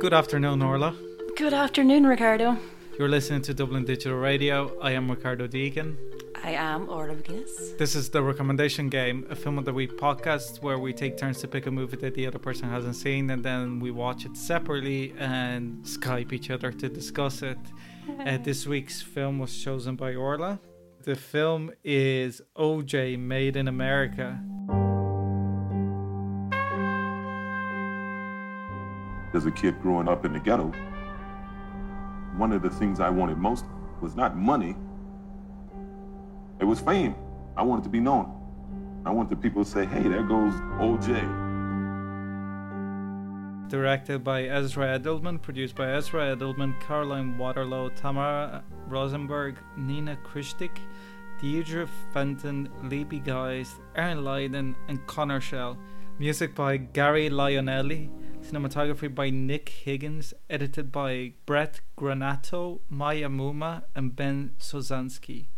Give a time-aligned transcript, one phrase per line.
[0.00, 0.94] Good afternoon, Orla.
[1.36, 2.56] Good afternoon, Ricardo.
[2.98, 4.78] You're listening to Dublin Digital Radio.
[4.80, 5.98] I am Ricardo Deakin.
[6.44, 7.76] I am Orla Mc Nelis.
[7.78, 11.40] This is the Recommendation Game, a film of the week podcast where we take turns
[11.40, 14.36] to pick a movie that the other person hasn't seen and then we watch it
[14.36, 17.58] separately and Skype each other to discuss it.
[18.20, 20.60] Uh, this week's film was chosen by Orla.
[21.02, 24.40] The film is OJ Made in America.
[29.38, 30.72] As a kid growing up in the ghetto,
[32.36, 33.66] one of the things I wanted most
[34.00, 34.74] was not money,
[36.58, 37.14] it was fame.
[37.56, 38.34] I wanted to be known.
[39.06, 41.22] I wanted people to say, hey, there goes OJ.
[43.68, 50.80] Directed by Ezra Edelman, produced by Ezra Edelman, Caroline Waterlow, Tamara Rosenberg, Nina Krstic,
[51.40, 55.78] Deirdre Fenton, Libby Geist, Erin Leyden, and Connor Schell.
[56.18, 58.10] Music by Gary Lionelli,
[58.48, 65.48] cinematography by Nick Higgins, edited by Bret Granato, Maya Mumma, and Ben Sozanski.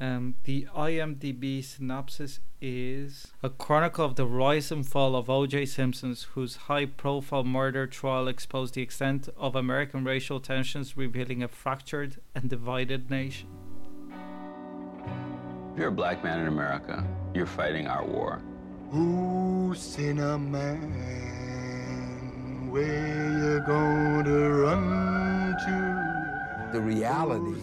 [0.00, 5.66] Um, the IMDb synopsis is a chronicle of the rise and fall of O.J.
[5.66, 12.20] Simpson's, whose high-profile murder trial exposed the extent of American racial tensions, revealing a fractured
[12.36, 13.48] and divided nation.
[15.72, 18.40] If you're a black man in America, you're fighting our war.
[18.94, 21.51] Ooh, sinnerman,
[22.72, 25.92] where you gonna run to?
[26.72, 27.60] the reality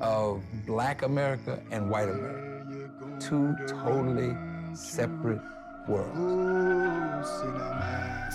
[0.00, 2.90] of black America and white America.
[3.20, 4.36] Two totally
[4.74, 5.40] separate
[5.86, 7.28] worlds.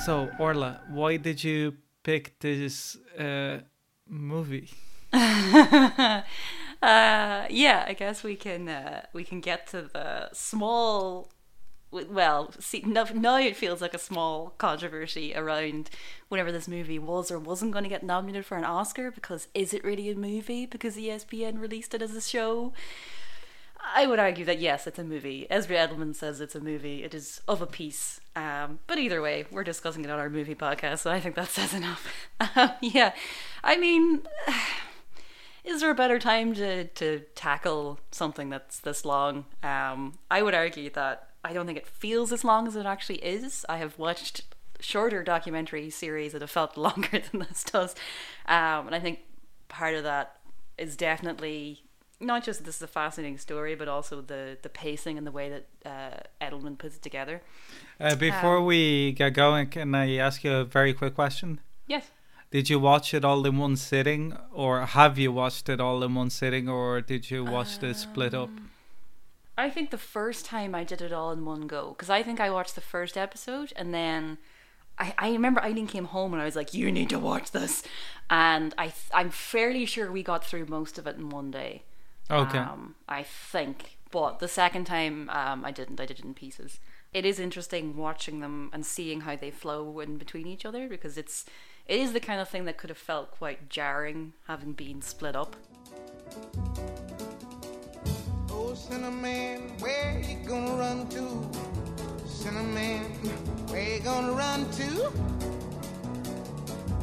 [0.05, 3.59] So, Orla, why did you pick this uh,
[4.07, 4.69] movie?
[5.13, 6.23] uh,
[6.81, 11.29] yeah, I guess we can uh, we can get to the small.
[12.03, 15.89] Well, see, now, now it feels like a small controversy around
[16.27, 19.73] whenever this movie was or wasn't going to get nominated for an Oscar because is
[19.73, 22.73] it really a movie because ESPN released it as a show?
[23.93, 25.45] I would argue that yes, it's a movie.
[25.49, 27.03] Ezra Edelman says it's a movie.
[27.03, 28.19] It is of a piece.
[28.35, 31.49] Um, but either way, we're discussing it on our movie podcast, so I think that
[31.49, 32.07] says enough.
[32.55, 33.13] Um, yeah,
[33.63, 34.21] I mean,
[35.63, 39.45] is there a better time to, to tackle something that's this long?
[39.61, 43.23] Um, I would argue that I don't think it feels as long as it actually
[43.23, 43.65] is.
[43.69, 44.41] I have watched
[44.79, 47.95] shorter documentary series that have felt longer than this does,
[48.47, 49.19] um, and I think
[49.67, 50.37] part of that
[50.77, 51.83] is definitely
[52.19, 55.31] not just that this is a fascinating story, but also the the pacing and the
[55.31, 57.41] way that uh, Edelman puts it together.
[57.99, 61.59] Uh, before Um, we get going, can I ask you a very quick question?
[61.87, 62.09] Yes.
[62.51, 66.15] Did you watch it all in one sitting, or have you watched it all in
[66.15, 68.49] one sitting, or did you watch it split up?
[69.57, 72.39] I think the first time I did it all in one go because I think
[72.39, 74.37] I watched the first episode and then
[74.97, 77.83] I, I remember Eileen came home and I was like, "You need to watch this,"
[78.29, 81.83] and I th- I'm fairly sure we got through most of it in one day.
[82.31, 82.57] Okay.
[82.57, 85.99] Um, I think, but the second time um, I didn't.
[85.99, 86.79] I did it in pieces.
[87.13, 91.17] It is interesting watching them and seeing how they flow in between each other because
[91.17, 91.45] it's
[91.87, 95.35] it is the kind of thing that could have felt quite jarring having been split
[95.35, 95.55] up.
[98.75, 101.21] Sinnerman, where you gonna run to?
[102.27, 103.07] Sinnerman,
[103.71, 104.83] where you gonna run to?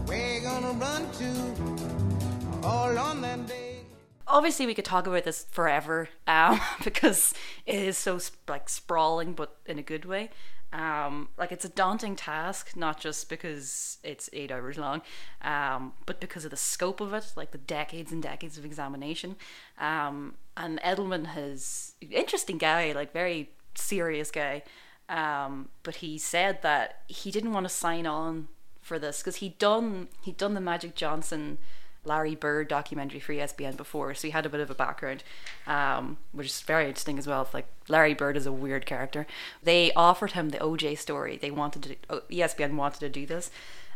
[0.06, 2.66] Where you gonna run to?
[2.66, 3.80] All on that day.
[4.26, 7.34] obviously we could talk about this forever um, because
[7.66, 10.30] it is so like sprawling but in a good way
[10.72, 15.02] um, like it's a daunting task not just because it's eight hours long
[15.42, 19.36] um, but because of the scope of it like the decades and decades of examination.
[19.78, 24.62] Um, and edelman has interesting guy like very serious guy.
[25.08, 28.48] Um, but he said that he didn't want to sign on
[28.80, 31.58] for this because he'd done he'd done the magic johnson
[32.04, 35.22] Larry Bird documentary for ESPN before, so he had a bit of a background,
[35.66, 37.48] um, which is very interesting as well.
[37.52, 39.26] Like Larry Bird is a weird character.
[39.62, 41.36] They offered him the OJ story.
[41.36, 43.50] They wanted to, ESPN wanted to do this,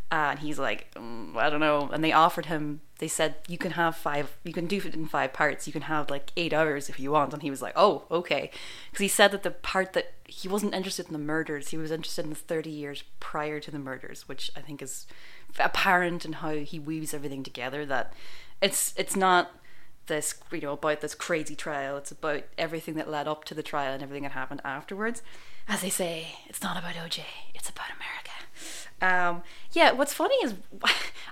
[0.09, 1.89] uh, and he's like, mm, I don't know.
[1.91, 2.79] And they offered him.
[2.99, 5.67] They said you can have five, you can do it in five parts.
[5.67, 7.33] You can have like eight hours if you want.
[7.33, 8.49] And he was like, oh, okay,
[8.89, 11.91] because he said that the part that he wasn't interested in the murders, he was
[11.91, 15.07] interested in the thirty years prior to the murders, which I think is
[15.59, 18.13] apparent in how he weaves everything together that
[18.61, 19.51] it's it's not
[20.07, 21.97] this you know about this crazy trial.
[21.97, 25.21] It's about everything that led up to the trial and everything that happened afterwards.
[25.67, 27.21] As they say it's not about oj
[27.53, 28.31] it's about america.
[28.99, 29.43] Um,
[29.73, 30.55] yeah what's funny is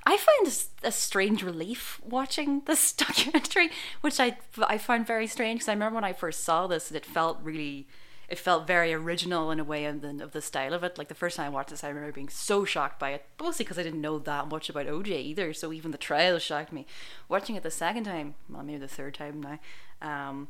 [0.05, 4.37] i find a strange relief watching this documentary which i
[4.67, 7.87] i found very strange because i remember when i first saw this it felt really
[8.29, 10.97] it felt very original in a way and the, of the style of it.
[10.97, 13.63] Like the first time I watched this, I remember being so shocked by it, mostly
[13.63, 15.53] because I didn't know that much about OJ either.
[15.53, 16.85] So even the trial shocked me.
[17.29, 19.59] Watching it the second time, well, maybe the third time now,
[20.01, 20.47] um,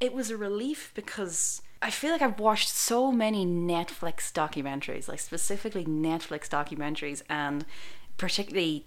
[0.00, 5.20] it was a relief because I feel like I've watched so many Netflix documentaries, like
[5.20, 7.64] specifically Netflix documentaries, and
[8.16, 8.86] particularly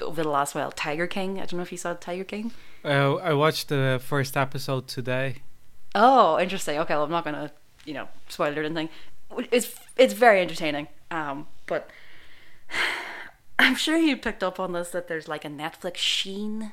[0.00, 1.38] over the last while, Tiger King.
[1.38, 2.52] I don't know if you saw Tiger King.
[2.84, 5.42] Uh, I watched the first episode today.
[5.94, 6.78] Oh, interesting.
[6.78, 7.50] Okay, well, I'm not gonna,
[7.88, 8.90] you know, spoil it or anything.
[9.50, 10.88] It's it's very entertaining.
[11.10, 11.90] Um, but
[13.58, 16.72] I'm sure you picked up on this that there's like a Netflix sheen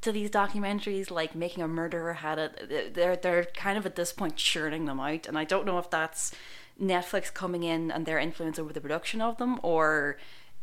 [0.00, 1.10] to these documentaries.
[1.10, 2.94] Like Making a Murderer had it.
[2.94, 5.90] They're they're kind of at this point churning them out, and I don't know if
[5.90, 6.32] that's
[6.80, 10.16] Netflix coming in and their influence over the production of them, or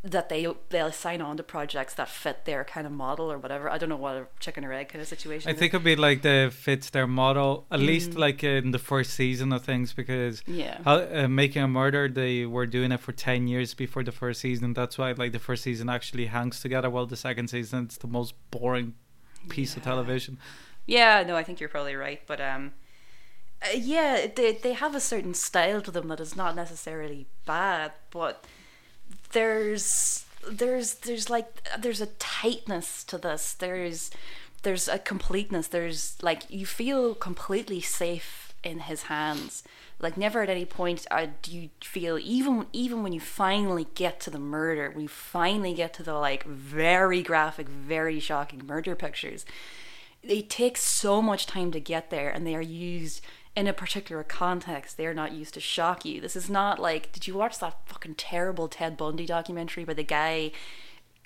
[0.03, 3.69] that they they'll sign on to projects that fit their kind of model or whatever.
[3.69, 5.51] I don't know what a chicken or egg kind of situation.
[5.51, 7.85] I think it'd be like the fits their model at mm.
[7.85, 12.07] least like in the first season of things because yeah, how, uh, making a murder
[12.07, 14.73] they were doing it for ten years before the first season.
[14.73, 16.89] That's why like the first season actually hangs together.
[16.89, 18.95] While the second season it's the most boring
[19.49, 19.77] piece yeah.
[19.77, 20.39] of television.
[20.87, 22.73] Yeah, no, I think you're probably right, but um.
[23.63, 27.91] Uh, yeah, they they have a certain style to them that is not necessarily bad,
[28.09, 28.43] but
[29.31, 33.53] there's there's there's like there's a tightness to this.
[33.53, 34.11] There's
[34.63, 35.67] there's a completeness.
[35.67, 39.63] There's like you feel completely safe in his hands.
[39.99, 44.19] Like never at any point uh, do you feel even even when you finally get
[44.21, 48.95] to the murder when you finally get to the like very graphic very shocking murder
[48.95, 49.45] pictures
[50.23, 53.21] they take so much time to get there and they are used
[53.55, 56.21] in a particular context, they're not used to shock you.
[56.21, 60.03] This is not like, did you watch that fucking terrible Ted Bundy documentary by the
[60.03, 60.51] guy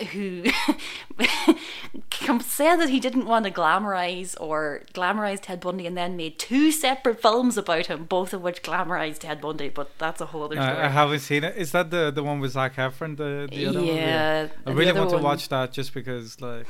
[0.09, 0.43] who
[2.41, 6.71] said that he didn't want to glamorize or glamorize Ted Bundy and then made two
[6.71, 10.55] separate films about him, both of which glamorized Ted Bundy, but that's a whole other
[10.55, 10.67] story.
[10.67, 11.55] I haven't seen it.
[11.55, 13.15] Is that the the one with Zac Efron?
[13.15, 13.95] The, the other yeah, one?
[13.95, 14.47] Yeah.
[14.65, 15.19] I really want one...
[15.19, 16.67] to watch that just because, like.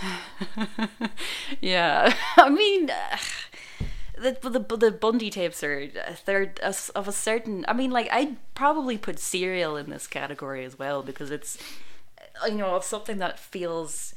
[1.62, 2.14] yeah.
[2.38, 2.90] I mean.
[2.90, 3.18] Uh,
[4.18, 5.88] the the the Bundy tapes are
[6.26, 6.54] they're
[6.96, 7.66] of a certain.
[7.68, 11.58] I mean, like I'd probably put Serial in this category as well because it's
[12.46, 14.14] you know of something that feels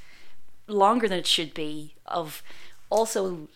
[0.66, 1.94] longer than it should be.
[2.06, 2.42] Of
[2.90, 3.48] also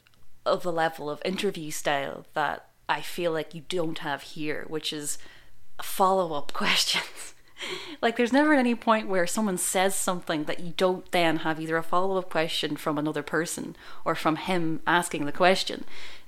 [0.45, 4.93] of the level of interview style that I feel like you don't have here, which
[4.93, 5.19] is
[5.81, 7.35] follow up questions.
[8.01, 11.77] like there's never any point where someone says something that you don't then have either
[11.77, 15.85] a follow up question from another person or from him asking the question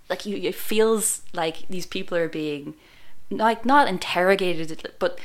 [0.08, 2.74] like you it feels like these people are being
[3.30, 5.18] like not interrogated but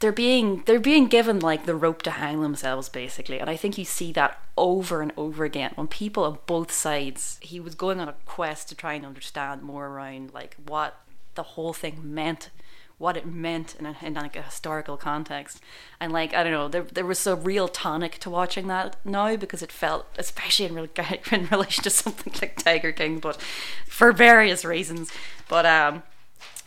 [0.00, 3.38] they're being they're being given like the rope to hang themselves basically.
[3.38, 5.72] And i think you see that over and over again.
[5.74, 9.62] When people on both sides he was going on a quest to try and understand
[9.62, 11.00] more around like what
[11.34, 12.50] the whole thing meant
[13.00, 15.58] what it meant in, a, in like a historical context.
[15.98, 19.36] And like I don't know, there there was a real tonic to watching that now
[19.36, 20.76] because it felt, especially in,
[21.32, 23.40] in relation to something like Tiger King, but
[23.86, 25.10] for various reasons.
[25.48, 26.02] But um,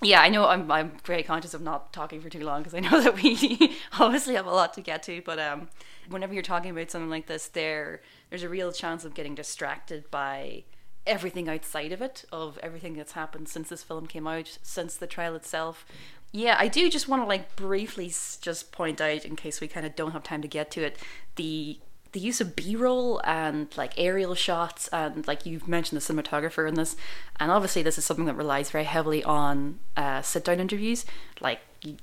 [0.02, 2.80] yeah, I know I'm I'm very conscious of not talking for too long because I
[2.80, 5.22] know that we obviously have a lot to get to.
[5.24, 5.70] But um,
[6.10, 8.02] whenever you're talking about something like this, there
[8.32, 10.64] there's a real chance of getting distracted by
[11.06, 15.06] everything outside of it, of everything that's happened since this film came out, since the
[15.06, 15.86] trial itself,
[16.34, 19.86] yeah, I do just want to like briefly just point out, in case we kind
[19.86, 20.98] of don't have time to get to it,
[21.36, 21.80] the
[22.12, 26.76] the use of b-roll and like aerial shots and like you've mentioned the cinematographer in
[26.76, 26.96] this
[27.40, 31.06] and obviously this is something that relies very heavily on uh, sit down interviews.
[31.42, 31.60] Like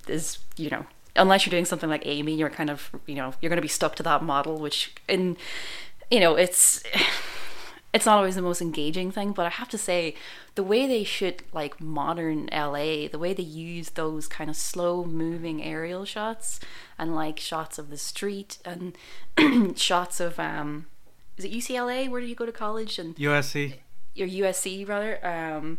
[0.08, 0.84] is you know
[1.14, 3.68] unless you're doing something like amy you're kind of you know you're going to be
[3.68, 5.36] stuck to that model which in
[6.10, 6.82] you know it's
[7.92, 10.14] it's not always the most engaging thing, but I have to say,
[10.54, 15.04] the way they shoot like modern LA, the way they use those kind of slow
[15.04, 16.60] moving aerial shots
[16.98, 18.96] and like shots of the street and
[19.78, 20.86] shots of um,
[21.36, 22.08] is it UCLA?
[22.08, 22.98] Where did you go to college?
[22.98, 23.74] And USC.
[24.14, 25.24] Your USC rather.
[25.26, 25.78] Um,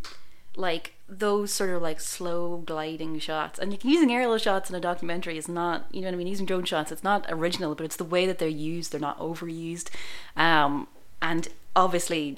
[0.56, 5.38] like those sort of like slow gliding shots and using aerial shots in a documentary
[5.38, 7.96] is not you know what i mean using drone shots it's not original but it's
[7.96, 9.90] the way that they're used they're not overused
[10.36, 10.88] um,
[11.22, 12.38] and obviously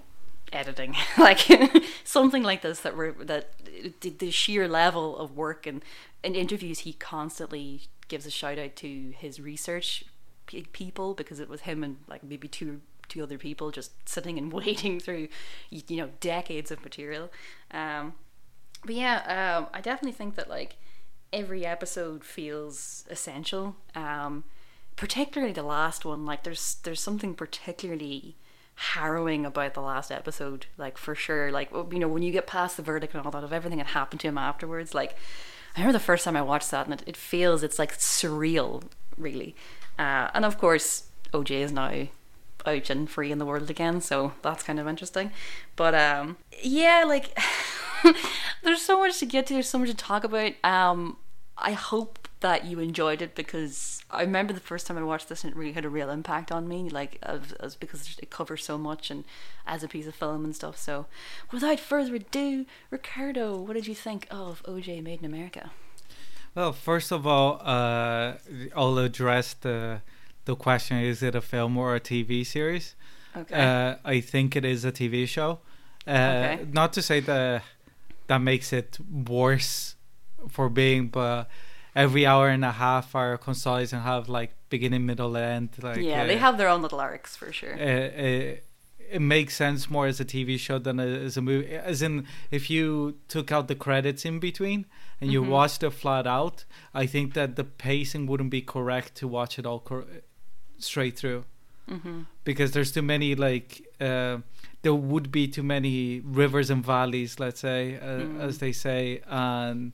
[0.52, 1.40] editing like
[2.04, 3.50] something like this that we're that
[4.02, 5.84] the, sheer level of work and
[6.24, 10.04] in interviews he constantly gives a shout out to his research
[10.72, 14.52] people because it was him and like maybe two two other people just sitting and
[14.54, 15.28] waiting through
[15.70, 17.32] you know decades of material.
[17.72, 18.14] Um
[18.86, 20.76] but yeah um i definitely think that like
[21.32, 24.44] every episode feels essential um
[24.98, 28.36] particularly the last one like there's there's something particularly
[28.76, 31.52] harrowing about the last episode, like for sure.
[31.52, 33.88] Like you know, when you get past the verdict and all that of everything that
[33.88, 35.16] happened to him afterwards, like
[35.76, 38.84] I remember the first time I watched that, and it, it feels it's like surreal,
[39.18, 39.56] really.
[39.98, 42.08] Uh, and of course, OJ is now
[42.66, 45.32] out and free in the world again, so that's kind of interesting.
[45.76, 47.38] But um, yeah, like
[48.64, 50.54] there's so much to get to, there's so much to talk about.
[50.64, 51.18] Um,
[51.58, 55.44] I hope that you enjoyed it because I remember the first time I watched this
[55.46, 58.78] and it really had a real impact on me, like as, because it covers so
[58.78, 59.24] much and
[59.66, 60.78] as a piece of film and stuff.
[60.78, 61.06] So,
[61.54, 65.72] without further ado, Ricardo, what did you think of OJ Made in America?
[66.54, 68.34] Well, first of all, uh,
[68.76, 70.02] I'll address the
[70.46, 72.96] the question: Is it a film or a TV series?
[73.36, 73.56] Okay.
[73.56, 75.60] Uh, I think it is a TV show.
[76.06, 76.68] Uh, Okay.
[76.74, 77.64] Not to say that
[78.28, 79.96] that makes it worse
[80.50, 81.48] for being, but
[81.96, 85.70] every hour and a half are concise and have like beginning, middle, end.
[85.82, 87.76] Like yeah, uh, they have their own little arcs for sure.
[87.76, 88.56] uh, uh,
[89.12, 91.76] it makes sense more as a TV show than as a movie.
[91.76, 94.86] As in, if you took out the credits in between
[95.22, 95.50] and you Mhm.
[95.50, 99.66] watched it flat out, I think that the pacing wouldn't be correct to watch it
[99.68, 100.08] all cor-
[100.80, 101.46] straight through
[101.88, 104.38] hmm because there's too many like uh,
[104.82, 108.40] there would be too many rivers and valleys, let's say, uh, Mm.
[108.48, 109.94] as they say, and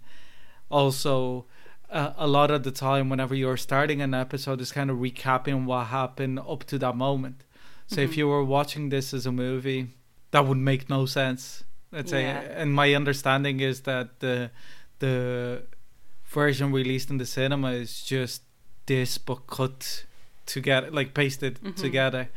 [0.69, 1.45] also.
[1.91, 5.65] Uh, a lot of the time, whenever you're starting an episode, is kind of recapping
[5.65, 7.43] what happened up to that moment.
[7.87, 8.17] So if Mhm.
[8.17, 9.87] you were watching this as a movie,
[10.31, 11.63] that would make no sense.
[11.91, 12.41] Let's Yeah.
[12.41, 14.51] say, and my understanding is that the
[14.99, 15.63] the
[16.25, 18.43] version released in the cinema is just
[18.85, 20.05] this, but cut
[20.45, 21.75] together, like pasted Mhm.
[21.75, 22.29] together.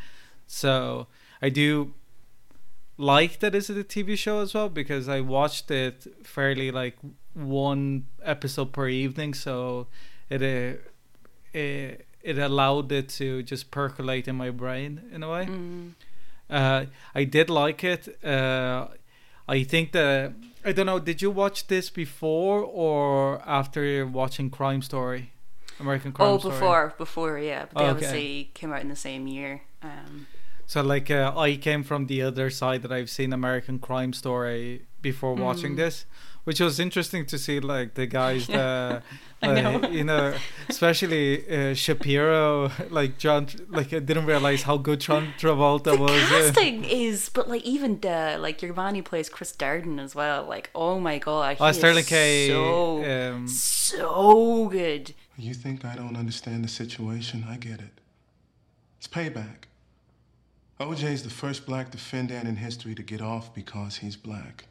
[0.47, 1.09] So
[1.42, 1.92] I do
[2.99, 6.96] like that it's a TV show as well because I watched it fairly like
[7.34, 9.87] one episode per evening, so
[10.30, 10.78] it uh,
[11.58, 15.46] it, it allowed it to just percolate in my brain in a way.
[15.46, 15.92] Mm.
[16.50, 16.84] Uh,
[17.14, 18.22] I did like it.
[18.25, 18.88] Uh,
[19.49, 20.32] I think that
[20.64, 20.99] I don't know.
[20.99, 25.32] Did you watch this before or after watching Crime Story,
[25.80, 26.54] American Crime Oh, Story?
[26.54, 27.64] before, before, yeah.
[27.72, 27.90] But they Oh, okay.
[27.94, 29.62] obviously came out in the same year.
[29.82, 30.26] Um,
[30.72, 34.86] So like uh, I came from the other side that I've seen American Crime Story
[35.08, 35.76] before watching Mm.
[35.82, 36.06] this,
[36.46, 39.02] which was interesting to see like the guys that
[39.42, 39.88] I uh, know.
[39.98, 40.32] you know,
[40.70, 41.24] especially
[41.56, 43.42] uh, Shapiro, like John,
[43.78, 46.10] like I didn't realize how good John Travolta the was.
[46.22, 50.40] uh, casting is, but like even the like Giovanni plays Chris Darden as well.
[50.54, 52.48] Like, oh my god, he Oh, is Sterling K.
[52.48, 52.64] so
[53.12, 55.04] um, so good.
[55.36, 57.44] You think I don't understand the situation?
[57.46, 57.94] I get it.
[58.98, 59.68] It's payback.
[60.84, 64.64] OJ's the first black defendant in history to get off because he's black.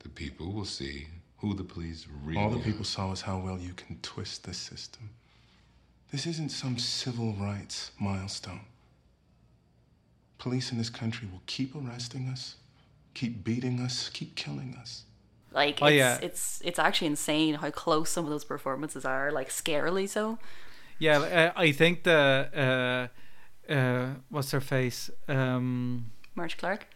[0.00, 1.06] The people will see
[1.38, 2.62] who the police really All the are.
[2.62, 5.10] people saw is how well you can twist the system.
[6.10, 8.60] This isn't some civil rights milestone.
[10.38, 12.56] Police in this country will keep arresting us,
[13.14, 15.04] keep beating us, keep killing us.
[15.52, 16.18] Like, Oh, it's, yeah.
[16.22, 19.30] it's it's actually insane how close some of those performances are.
[19.32, 20.38] Like, scarily so.
[20.98, 23.20] Yeah, I think the uh,
[23.70, 26.10] uh, what's her face, um,
[26.58, 26.86] Clark.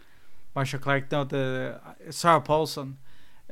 [0.55, 2.97] Marcia Clark, no, the uh, Sarah Paulson,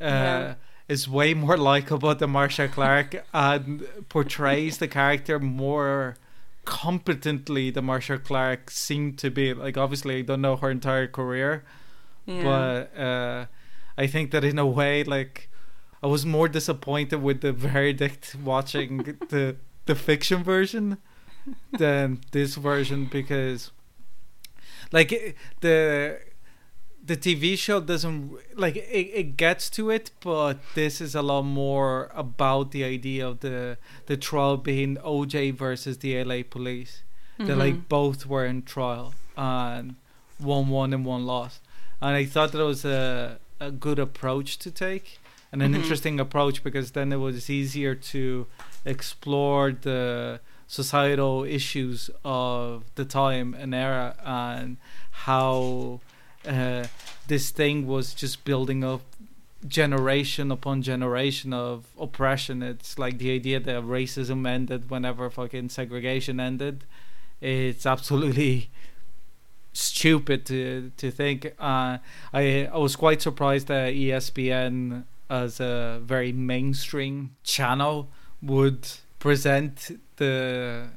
[0.00, 0.54] uh, Yeah.
[0.88, 6.16] is way more likable than Marcia Clark and portrays the character more
[6.64, 9.52] competently than Marcia Clark seemed to be.
[9.54, 11.64] Like, obviously, I don't know her entire career,
[12.26, 12.42] Yeah.
[12.44, 13.46] but uh,
[13.98, 15.48] I think that in a way, like,
[16.02, 18.98] I was more disappointed with the verdict watching
[19.28, 20.98] the the fiction version
[21.78, 23.70] than this version because,
[24.92, 26.20] like, it- the
[27.04, 31.42] the TV show doesn't like it, it gets to it, but this is a lot
[31.42, 37.02] more about the idea of the the trial being OJ versus the LA police.
[37.38, 39.96] They like both were in trial and
[40.38, 41.61] one won and one lost.
[42.00, 45.18] And I thought that was a a good approach to take
[45.50, 45.76] and an Mhm.
[45.80, 48.46] interesting approach because then it was easier to
[48.84, 50.40] explore the
[50.72, 54.78] societal issues of the time and era and
[55.10, 56.00] how
[56.48, 56.82] uh,
[57.26, 59.02] this thing was just building up
[59.68, 62.62] generation upon generation of oppression.
[62.62, 66.84] It's like the idea that racism ended whenever fucking segregation ended.
[67.42, 68.70] It's absolutely
[69.74, 71.52] stupid to to think.
[71.58, 71.98] Uh,
[72.32, 78.08] I I was quite surprised that ESPN, as a very mainstream channel,
[78.40, 78.88] would
[79.22, 79.76] present
[80.16, 80.88] the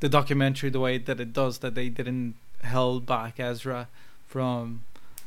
[0.00, 1.58] the documentary the way that it does.
[1.64, 3.88] That they didn't held back Ezra
[4.26, 4.84] from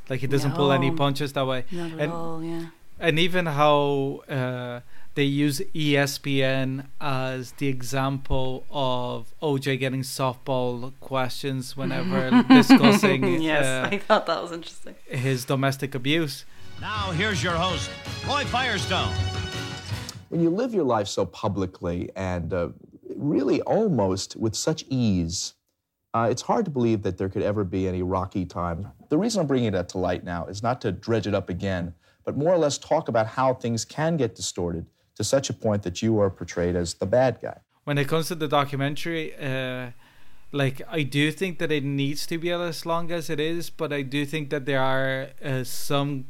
[0.09, 1.65] like he doesn't pull any punches that way.
[1.71, 2.43] Not at and- all.
[2.43, 2.65] Yeah.
[2.99, 4.81] and even how uh,
[5.15, 13.89] they use ESPN as the example of OJ getting softball questions whenever discussing yes, uh,
[13.91, 14.95] I thought that was interesting.
[15.07, 16.45] his domestic abuse.
[16.79, 17.89] Now, here's your host,
[18.27, 19.13] Roy Firestone.
[20.33, 22.69] When you live your life so publicly and uh,
[23.15, 25.53] really almost with such ease,
[26.15, 28.87] uh, it's hard to believe that there could ever be any rocky times.
[29.09, 31.93] The reason I'm bringing that to light now is not to dredge it up again,
[32.25, 34.87] but more or less talk about how things can get distorted
[35.17, 37.59] to such a point that you are portrayed as the bad guy.
[37.83, 39.91] When it comes to the documentary, uh,
[40.51, 43.93] like I do think that it needs to be as long as it is, but
[43.93, 46.25] I do think that there are uh, some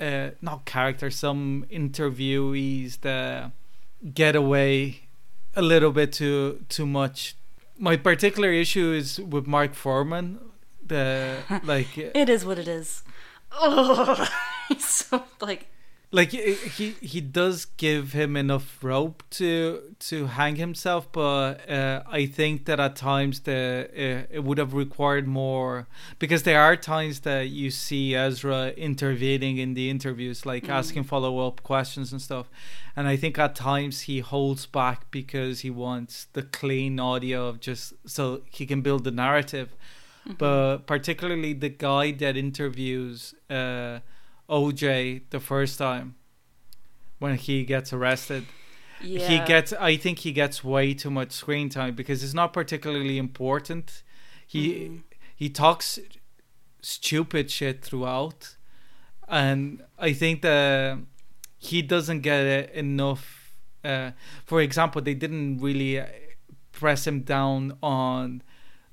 [0.00, 3.50] uh, not characters, some interviewees that
[4.14, 5.02] get away
[5.54, 7.36] a little bit too too much.
[7.78, 10.38] My particular issue is with Mark Fuhrman.
[10.86, 13.02] The like it is what it is.
[13.58, 14.28] Oh,
[14.78, 15.68] so like
[16.12, 22.24] like he he does give him enough rope to to hang himself but uh, i
[22.24, 25.88] think that at times the uh, it would have required more
[26.20, 30.70] because there are times that you see ezra intervening in the interviews like mm.
[30.70, 32.48] asking follow-up questions and stuff
[32.94, 37.58] and i think at times he holds back because he wants the clean audio of
[37.58, 39.74] just so he can build the narrative
[40.24, 40.34] mm-hmm.
[40.38, 43.98] but particularly the guy that interviews uh
[44.48, 46.14] OJ the first time
[47.18, 48.44] when he gets arrested.
[49.02, 49.28] Yeah.
[49.28, 53.18] He gets I think he gets way too much screen time because it's not particularly
[53.18, 54.02] important.
[54.46, 55.02] He mm.
[55.34, 55.98] he talks
[56.80, 58.56] stupid shit throughout
[59.28, 60.98] and I think that
[61.58, 64.12] he doesn't get enough uh,
[64.44, 66.02] for example they didn't really
[66.72, 68.42] press him down on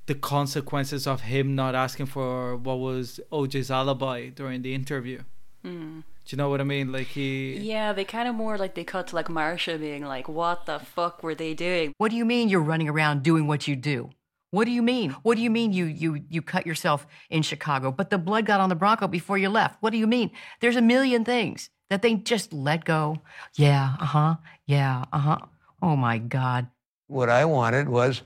[0.05, 5.22] the consequences of him not asking for what was OJ's alibi during the interview.
[5.65, 6.03] Mm.
[6.25, 6.91] Do you know what I mean?
[6.91, 7.58] Like he.
[7.58, 10.79] Yeah, they kind of more like they cut to like Marcia being like, "What the
[10.79, 14.10] fuck were they doing?" What do you mean you're running around doing what you do?
[14.51, 15.12] What do you mean?
[15.24, 18.62] What do you mean you you you cut yourself in Chicago, but the blood got
[18.62, 19.82] on the Bronco before you left?
[19.82, 20.32] What do you mean?
[20.62, 23.21] There's a million things that they just let go.
[23.56, 24.36] Yeah, uh huh.
[24.65, 25.39] Yeah, uh huh.
[25.82, 26.67] Oh my God.
[27.08, 28.21] What I wanted was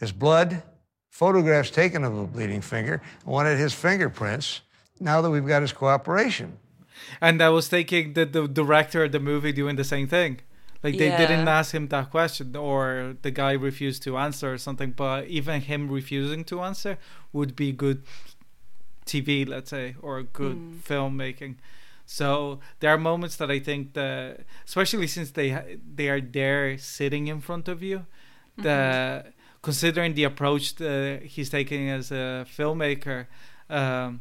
[0.00, 0.62] his blood,
[1.10, 3.02] photographs taken of a bleeding finger.
[3.26, 4.62] I wanted his fingerprints
[5.00, 6.58] now that we've got his cooperation.
[7.20, 10.40] And I was thinking that the director of the movie doing the same thing.
[10.82, 11.16] Like they yeah.
[11.16, 14.92] didn't ask him that question, or the guy refused to answer or something.
[14.92, 16.98] But even him refusing to answer
[17.32, 18.04] would be good
[19.06, 20.78] TV, let's say, or good mm.
[20.78, 21.56] filmmaking.
[22.06, 27.26] So there are moments that I think that, especially since they they are there sitting
[27.26, 28.62] in front of you, mm-hmm.
[28.62, 33.26] that considering the approach that he's taking as a filmmaker,
[33.68, 34.20] um,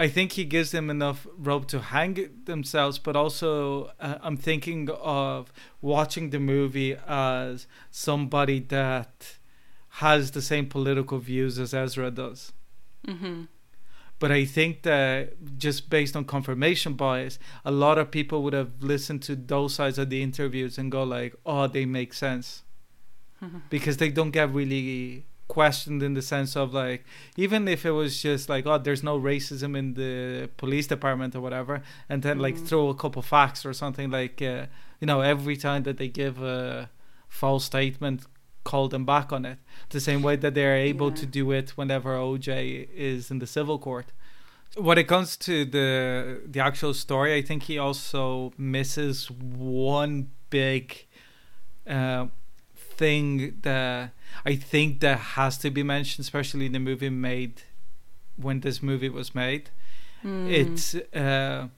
[0.00, 4.88] I think he gives them enough rope to hang themselves, but also uh, I'm thinking
[4.88, 9.36] of watching the movie as somebody that
[10.04, 12.54] has the same political views as Ezra does.
[13.06, 13.42] Mm-hmm.
[14.18, 18.82] But I think that just based on confirmation bias, a lot of people would have
[18.82, 22.62] listened to those sides of the interviews and go like, "Oh, they make sense,"
[23.42, 23.58] mm-hmm.
[23.68, 27.02] because they don't get really questioned in the sense of like
[27.36, 31.40] even if it was just like oh there's no racism in the police department or
[31.40, 32.42] whatever and then mm-hmm.
[32.46, 34.66] like throw a couple facts or something like uh,
[35.00, 36.88] you know every time that they give a
[37.28, 38.18] false statement
[38.62, 39.58] call them back on it
[39.88, 41.16] the same way that they're able yeah.
[41.20, 44.08] to do it whenever OJ is in the civil court
[44.76, 51.06] when it comes to the the actual story I think he also misses one big
[51.88, 52.26] uh,
[53.00, 54.12] thing that
[54.44, 57.62] I think that has to be mentioned, especially in the movie made
[58.36, 59.70] when this movie was made.
[60.24, 60.50] Mm.
[60.50, 61.68] It's uh,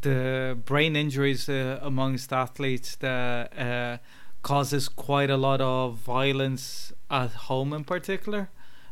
[0.00, 3.98] the brain injuries uh, amongst athletes that uh,
[4.42, 8.48] causes quite a lot of violence at home, in particular.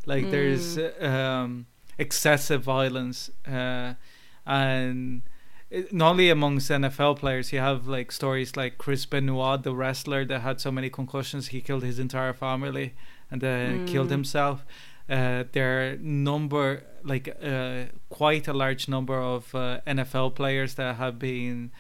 [0.07, 0.31] Like mm.
[0.31, 1.67] there's um,
[1.99, 3.95] excessive violence, uh,
[4.47, 5.23] and
[5.91, 10.41] not only amongst NFL players, you have like stories like Chris Benoit, the wrestler that
[10.41, 12.95] had so many concussions he killed his entire family
[13.31, 13.89] and then mm.
[13.89, 14.65] killed himself.
[15.09, 20.97] Uh, there are number like uh, quite a large number of uh, NFL players that
[20.97, 21.71] have been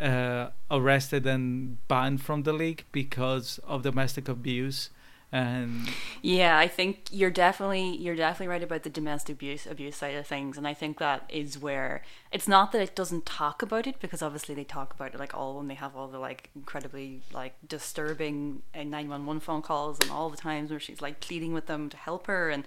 [0.00, 4.90] uh, arrested and banned from the league because of domestic abuse.
[5.32, 5.88] And
[6.20, 10.26] yeah, I think you're definitely you're definitely right about the domestic abuse abuse side of
[10.26, 13.98] things, and I think that is where it's not that it doesn't talk about it
[13.98, 17.22] because obviously they talk about it like all when they have all the like incredibly
[17.32, 21.20] like disturbing uh, nine one one phone calls and all the times where she's like
[21.20, 22.64] pleading with them to help her and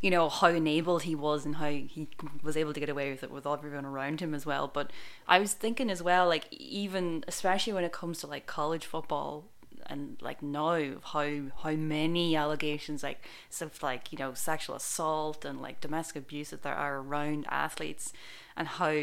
[0.00, 2.08] you know how enabled he was and how he
[2.42, 4.66] was able to get away with it with everyone around him as well.
[4.66, 4.90] But
[5.26, 9.44] I was thinking as well, like even especially when it comes to like college football
[9.88, 11.28] and like now how
[11.62, 16.62] how many allegations like stuff like you know sexual assault and like domestic abuse that
[16.62, 18.12] there are around athletes
[18.56, 18.94] and how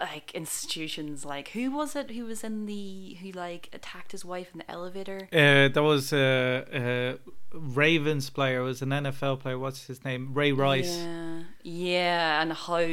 [0.00, 4.48] like institutions like who was it who was in the who like attacked his wife
[4.52, 5.28] in the elevator?
[5.32, 7.16] Uh, that was a uh, uh,
[7.52, 10.32] ravens player it was an nfl player what's his name?
[10.34, 10.98] Ray rice.
[10.98, 11.42] Yeah.
[11.62, 12.86] Yeah and how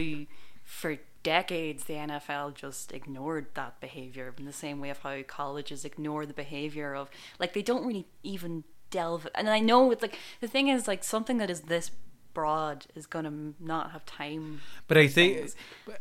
[0.64, 5.84] for decades the NFL just ignored that behavior in the same way of how colleges
[5.84, 7.10] ignore the behavior of
[7.40, 11.04] like they don't really even delve and I know it's like the thing is like
[11.04, 11.90] something that is this
[12.36, 15.50] broad is gonna not have time but I think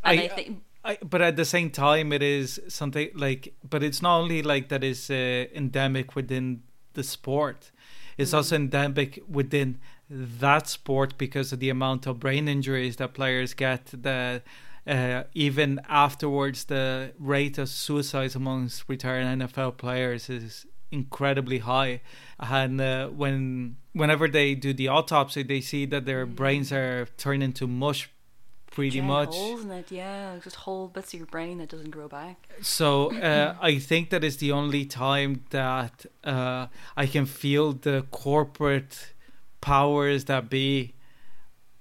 [0.04, 4.02] I, I think I, but at the same time it is something like but it's
[4.02, 7.70] not only like that is uh, endemic within the sport
[8.18, 8.34] it's mm.
[8.34, 9.78] also endemic within
[10.10, 14.42] that sport because of the amount of brain injuries that players get that
[14.86, 22.00] uh, even afterwards, the rate of suicides amongst retired NFL players is incredibly high.
[22.38, 27.42] And uh, when whenever they do the autopsy, they see that their brains are turned
[27.42, 28.10] into mush
[28.70, 29.28] pretty Giant much.
[29.28, 32.48] holes in it, yeah, just whole bits of your brain that doesn't grow back.
[32.60, 36.66] So uh, I think that is the only time that uh,
[36.96, 39.12] I can feel the corporate
[39.60, 40.94] powers that be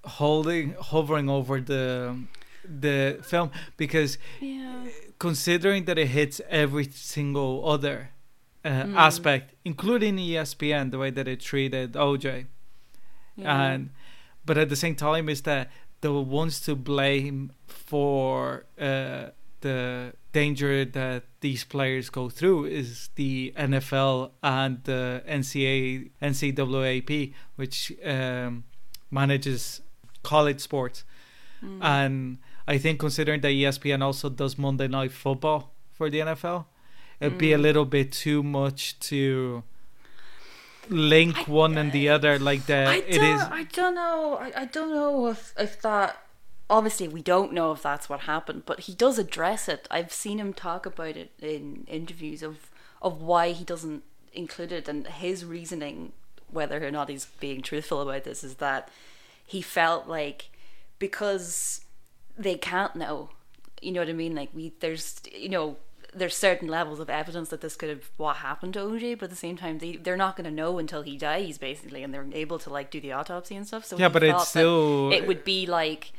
[0.06, 2.16] holding hovering over the
[2.64, 4.86] the film because yeah.
[5.20, 8.10] considering that it hits every single other
[8.66, 8.96] uh, Mm.
[8.96, 12.46] aspect, including ESPN, the way that it treated OJ,
[13.36, 13.62] Yeah.
[13.62, 13.90] and
[14.46, 15.70] but at the same time, is that
[16.02, 23.54] the ones to blame for uh, the danger that these players go through is the
[23.56, 28.64] NFL and the NCAA, NCAAP, which um,
[29.12, 29.82] manages
[30.24, 31.04] college sports.
[31.64, 31.80] Mm.
[31.82, 36.66] And I think considering that ESPN also does Monday Night Football for the NFL,
[37.20, 37.62] it'd be a Mm.
[37.62, 39.64] little bit too much to
[40.90, 42.88] link one and the other like that.
[42.88, 43.22] I it.
[43.22, 44.36] I don't know.
[44.40, 46.20] I, I don't know if if that.
[46.70, 49.88] Obviously, we don't know if that's what happened, but he does address it.
[49.92, 52.70] I've seen him talk about it in interviews of
[53.02, 56.14] of why he doesn't include it, and his reasoning,
[56.50, 58.90] whether or not he's being truthful about this, is that
[59.46, 60.50] he felt like
[61.00, 61.82] because
[62.38, 63.30] they can't know.
[63.82, 64.36] You know what I mean?
[64.36, 65.78] Like we, there's, you know,
[66.16, 69.30] there's certain levels of evidence that this could have what happened to OJ, but at
[69.32, 72.26] the same time, they they're not going to know until he dies, basically, and they're
[72.34, 73.84] able to like do the autopsy and stuff.
[73.86, 76.12] So Yeah, but it's still- it would be like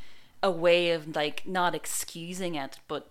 [0.42, 3.08] a way of like not excusing it, but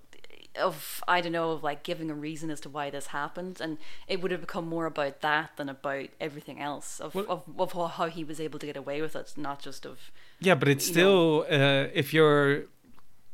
[0.61, 3.77] of I don't know of like giving a reason as to why this happened, and
[4.07, 7.87] it would have become more about that than about everything else of of, of how-
[7.87, 10.85] how he was able to get away with it, not just of Yeah, but it's
[10.85, 12.65] still uh, if you're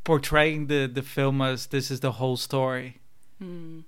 [0.10, 2.98] portraying the the film as this is the whole story.
[3.38, 3.82] Hmm.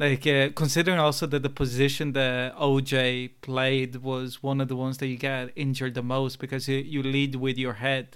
[0.00, 4.98] Like uh, considering also that the position that OJ played was one of the ones
[4.98, 8.06] that you get injured the most because you, you lead with your head,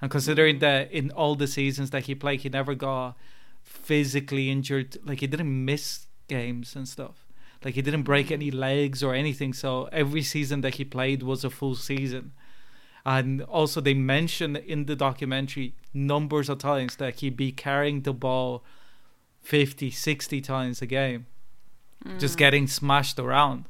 [0.00, 3.14] and considering that in all the seasons that he played, he never got
[3.62, 4.96] physically injured.
[5.04, 7.26] Like he didn't miss games and stuff.
[7.62, 9.52] Like he didn't break any legs or anything.
[9.52, 12.32] So every season that he played was a full season.
[13.06, 18.12] And also, they mention in the documentary numbers of times that he'd be carrying the
[18.12, 18.64] ball
[19.42, 21.26] 50, 60 times a game,
[22.18, 22.38] just Mm.
[22.38, 23.66] getting smashed around.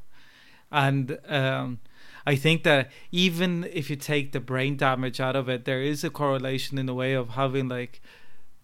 [0.71, 1.79] And um,
[2.25, 6.03] I think that even if you take the brain damage out of it, there is
[6.03, 8.01] a correlation in a way of having like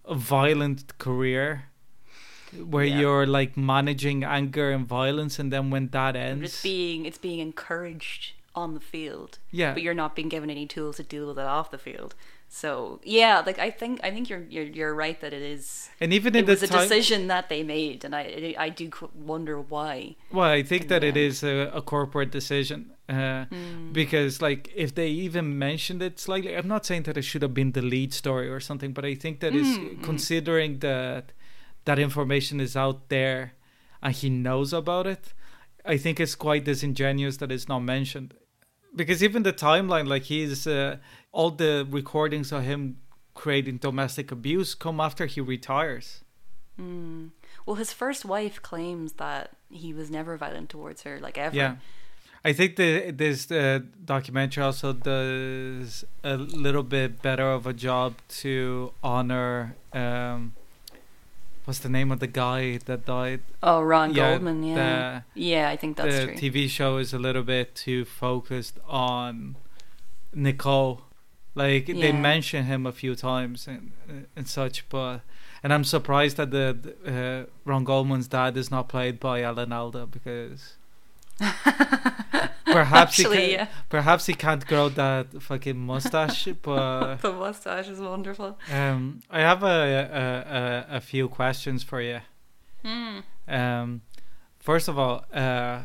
[0.05, 1.65] a violent career
[2.73, 2.99] where Yeah.
[2.99, 7.39] you're like managing anger and violence, and then when that ends, it's being it's being
[7.39, 9.39] encouraged on the field.
[9.51, 9.73] Yeah.
[9.73, 12.13] But you're not being given any tools to deal with it off the field.
[12.49, 15.89] So yeah, like I think I think you're you're you're right that it is.
[15.99, 18.69] And even it in the was a time- decision that they made, and I I
[18.69, 20.15] do wonder why.
[20.31, 23.91] Well, I think that it is a, a corporate decision uh, Mm.
[23.91, 27.55] because, like, if they even mentioned it slightly, I'm not saying that it should have
[27.55, 30.03] been the lead story or something, but I think that is Mm, mm.
[30.03, 31.31] considering that
[31.85, 33.53] that information is out there
[34.01, 35.33] and he knows about it.
[35.85, 38.35] I think it's quite disingenuous that it's not mentioned
[38.95, 40.97] because even the timeline, like, he's uh,
[41.32, 42.97] all the recordings of him
[43.34, 46.23] creating domestic abuse come after he retires.
[46.79, 47.32] Mm.
[47.65, 51.56] Well, his first wife claims that he was never violent towards her, like ever.
[51.56, 51.75] Yeah.
[52.45, 58.15] I think the this uh, documentary also does a little bit better of a job
[58.41, 60.53] to honor um,
[61.65, 63.41] what's the name of the guy that died?
[63.62, 64.63] Oh, Ron Goldman.
[64.63, 66.36] Yeah, the- yeah, I think that's the true.
[66.36, 69.56] TV show is a little bit too focused on
[70.34, 71.02] Nicole.
[71.56, 73.91] Like they mention him a few times and
[74.36, 75.21] and such, but
[75.62, 80.08] and I'm surprised that the uh, Ron Goldman's dad is not played by Alan Alda
[80.08, 80.73] because
[82.73, 83.67] perhaps Actually, he can, yeah.
[83.89, 88.57] perhaps he can't grow that fucking mustache, but the mustache is wonderful.
[88.71, 92.19] um, I have a, a a a few questions for you.
[92.83, 93.19] Hmm.
[93.47, 94.01] Um,
[94.59, 95.83] first of all, uh,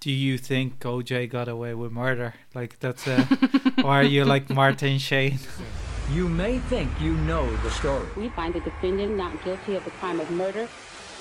[0.00, 2.34] do you think OJ got away with murder?
[2.54, 3.26] Like that's a,
[3.84, 5.38] or are you like Martin Shane?
[6.12, 9.90] You may think you know the story, We find the defendant not guilty of the
[9.92, 10.68] crime of murder.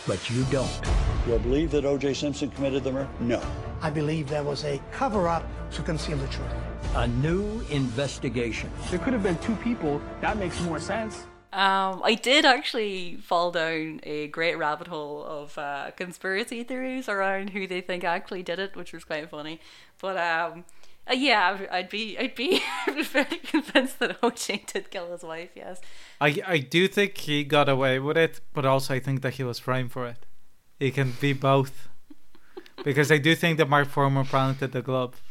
[0.08, 0.82] But you don't.
[1.28, 2.14] You believe that O.J.
[2.14, 3.10] Simpson committed the murder?
[3.20, 3.42] No.
[3.82, 6.48] I believe there was a cover up to conceal the truth.
[6.96, 8.70] A new investigation.
[8.90, 10.02] There could have been two people.
[10.22, 11.26] That makes more sense.
[11.52, 17.52] Um, I did actually fall down a great rabbit hole of uh, conspiracy theories around
[17.52, 19.62] who they think actually did it, which was quite funny.
[20.02, 20.66] But um,
[21.10, 22.62] uh, yeah, I'd- be, I'd be
[23.12, 25.50] very convinced that Ho OJ did kill his wife.
[25.56, 25.82] Yes.
[26.22, 29.44] I I do think he got away with it, but also I think that he
[29.44, 30.26] was framed for it.
[30.80, 31.88] He can be both,
[32.84, 35.22] because I do think that Mark Fuhrman planted the glove.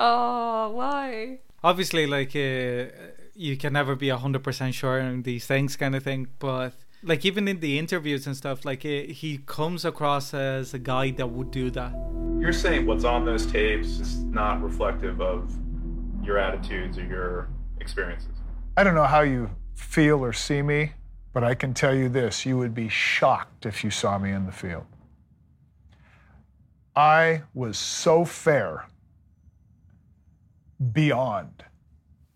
[0.00, 1.38] Oh, why?
[1.64, 2.90] Obviously, like uh,
[3.34, 6.28] you can never be hundred percent sure on these things, kind of thing.
[6.38, 10.78] But like even in the interviews and stuff, like uh, he comes across as a
[10.78, 11.92] guy that would do that.
[12.40, 15.56] You're saying what's on those tapes is not reflective of
[16.22, 17.48] your attitudes or your
[17.80, 18.30] experiences.
[18.76, 20.92] I don't know how you feel or see me,
[21.32, 24.46] but I can tell you this you would be shocked if you saw me in
[24.46, 24.86] the field.
[26.94, 28.86] I was so fair
[30.92, 31.64] beyond.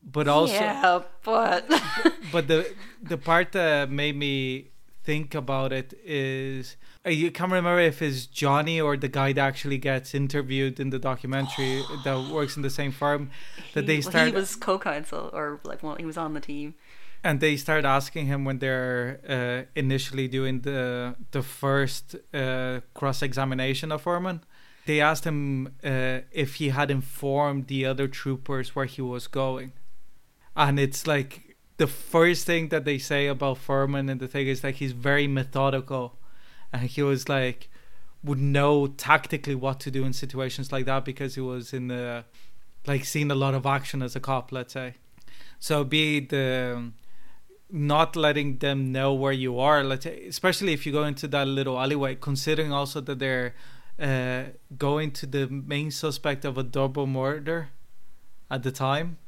[0.04, 1.68] But also, yeah, but
[2.32, 4.68] but the the part that made me
[5.04, 9.40] think about it is I you can't remember if it's Johnny or the guy that
[9.40, 13.30] actually gets interviewed in the documentary that works in the same firm
[13.74, 16.74] that they He- start He was co-counsel, or like, well, he was on the team.
[17.24, 23.22] and they start asking him when they're uh, initially doing the the first uh, cross
[23.22, 24.40] examination of Fuhrman.
[24.86, 29.70] They asked him uh, if he had informed the other troopers where he was going,
[30.56, 34.62] and it's like the first thing that they say about Fuhrman and the thing is
[34.62, 36.18] like he's very methodical,
[36.72, 37.68] and he was like
[38.24, 42.24] would know tactically what to do in situations like that because he was in the
[42.86, 44.94] like seen a lot of action as a cop, let's say.
[45.58, 46.92] So be the
[47.70, 51.48] not letting them know where you are, let's say, especially if you go into that
[51.48, 53.54] little alleyway, considering also that they're
[53.98, 54.44] uh,
[54.76, 57.70] going to the main suspect of a double murder
[58.50, 59.18] at the time.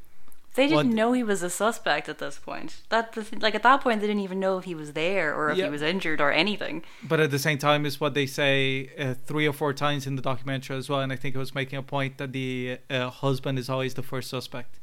[0.55, 2.77] They didn't What- know he was a suspect at this point.
[2.89, 5.35] That the th- like at that point they didn't even know if he was there
[5.35, 5.65] or if Yeah.
[5.65, 6.85] he was injured or anything.
[7.03, 10.15] But at the same time, is what they say uh, three or four times in
[10.15, 11.01] the documentary as well.
[11.01, 14.03] And I think it was making a point that the uh, husband is always the
[14.05, 14.79] first suspect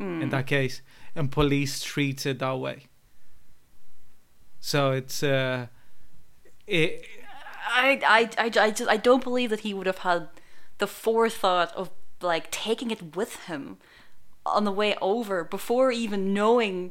[0.00, 0.28] in Hmm.
[0.30, 0.80] that case,
[1.14, 2.86] and police treats it that way.
[4.60, 5.66] So it's uh,
[6.66, 7.04] it,
[7.68, 10.28] I, I, I, I just I don't believe that he would have had
[10.78, 11.90] the forethought of
[12.22, 13.76] like taking it with him
[14.46, 16.90] on the way over before even knowing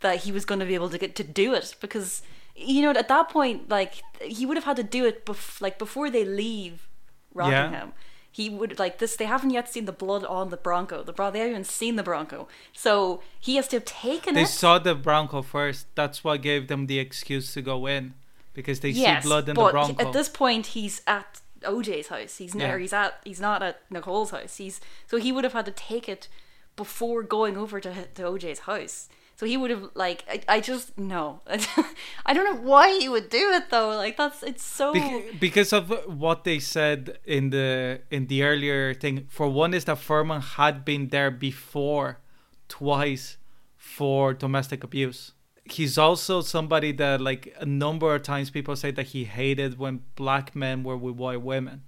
[0.00, 2.22] that he was going to be able to get to do it because
[2.56, 5.78] you know at that point like he would have had to do it bef- like
[5.78, 6.88] before they leave
[7.34, 7.92] Rockingham.
[8.34, 9.14] He would like this.
[9.16, 11.02] They haven't yet seen the blood on the Bronco.
[11.02, 14.42] The bron- they haven't even seen the Bronco, so he has to have taken they
[14.44, 14.48] it.
[14.48, 15.86] saw the Bronco first.
[15.94, 18.14] That's what gave them the excuse to go in
[18.54, 20.02] because they yes, see blood in the Bronco.
[20.06, 22.38] at this point he's at OJ's house.
[22.38, 22.66] He's Yeah.
[22.68, 22.78] never.
[22.78, 23.20] He's at.
[23.22, 24.56] He's not at Nicole's house.
[24.56, 26.28] He's so he would have had to take it
[26.76, 29.08] before going over to to OJ's house.
[29.36, 31.40] So he would have like I, I just no
[32.26, 35.72] I don't know why he would do it though like that's it's so Bec- because
[35.72, 39.26] of what they said in the in the earlier thing.
[39.28, 42.20] For one, is that Fuhrman had been there before,
[42.68, 43.36] twice,
[43.76, 45.32] for domestic abuse.
[45.64, 50.02] He's also somebody that like a number of times people say that he hated when
[50.14, 51.82] black men were with white women.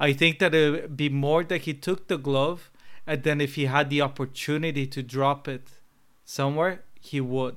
[0.00, 2.70] I think that it would be more that he took the glove,
[3.06, 5.68] and then if he had the opportunity to drop it
[6.24, 7.56] somewhere, he would.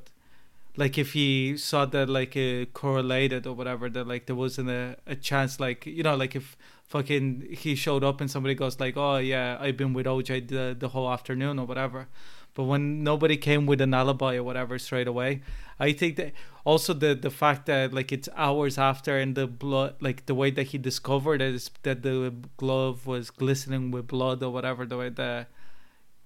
[0.75, 4.97] Like if he saw that like uh, correlated or whatever that like there wasn't a,
[5.07, 6.55] a chance like you know like if
[6.85, 10.75] fucking he showed up and somebody goes like oh yeah i've been with oj the,
[10.77, 12.07] the whole afternoon or whatever
[12.57, 15.41] but when nobody came with an alibi or whatever straight away,
[15.79, 16.33] I think that
[16.65, 20.49] also the the fact that like it's hours after and the blood, like the way
[20.57, 24.97] that he discovered it is that the glove was glistening with blood or whatever the
[24.97, 25.49] way that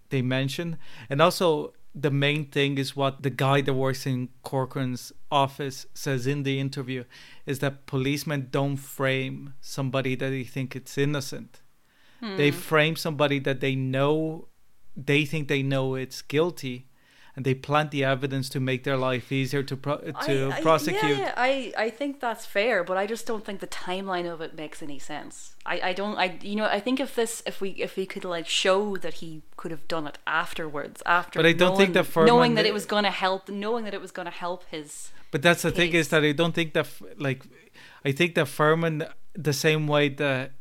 [0.10, 0.78] they mentioned,
[1.10, 6.26] and also the main thing is what the guy that works in Cochran's office says
[6.26, 7.04] in the interview
[7.46, 11.60] is that policemen don't frame somebody that they think it's innocent.
[12.22, 12.60] They Hmm.
[12.70, 14.48] frame somebody that they know
[14.96, 16.88] they think they know it's guilty
[17.36, 20.62] and they plant the evidence to make their life easier to pro- to I, I,
[20.62, 21.02] prosecute.
[21.04, 24.42] Yeah, yeah, I, I think that's fair, but I just don't think the timeline of
[24.42, 25.56] it makes any sense.
[25.66, 28.26] I, I don't I you know I think if this if we if we could
[28.26, 32.06] like show that he could have done it afterwards after But I don't think knowing-
[32.06, 34.32] that Fuhrman- knowing that it was going to help knowing that it was going to
[34.46, 37.44] help his But that's the thing is that I don't think that like
[38.04, 40.52] I think that Fuhrman the same way that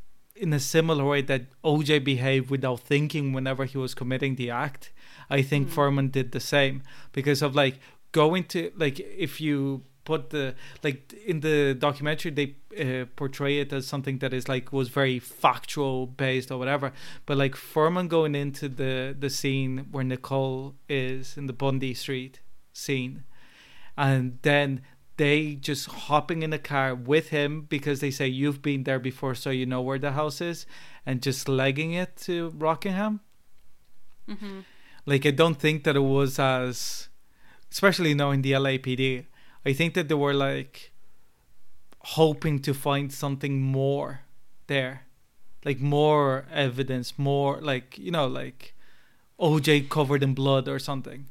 [0.40, 4.90] in a similar way that OJ behaved without thinking whenever he was committing the act,
[5.28, 6.82] I think Fuhrman did the same.
[7.12, 7.78] Because of like
[8.12, 13.72] going to like if you put the like in the documentary they uh, portray it
[13.72, 16.92] as something that is like was very factual based or whatever.
[17.26, 22.40] But like Fuhrman going into the the scene where Nicole is in the Bundy Street
[22.72, 23.24] scene
[23.96, 24.80] and then
[25.20, 29.34] they just hopping in the car with him because they say you've been there before
[29.34, 30.58] so you know where the house is
[31.06, 32.34] and just legging it to
[32.66, 33.20] Rockingham
[34.32, 34.64] Mhm.
[35.10, 37.08] like I don't think that it was as
[37.74, 39.26] especially knowing the LAPD
[39.70, 40.74] I think that they were like
[42.16, 44.20] hoping to find something more
[44.66, 44.94] there
[45.64, 48.74] like more evidence more like you know like
[49.38, 51.26] OJ covered in blood or something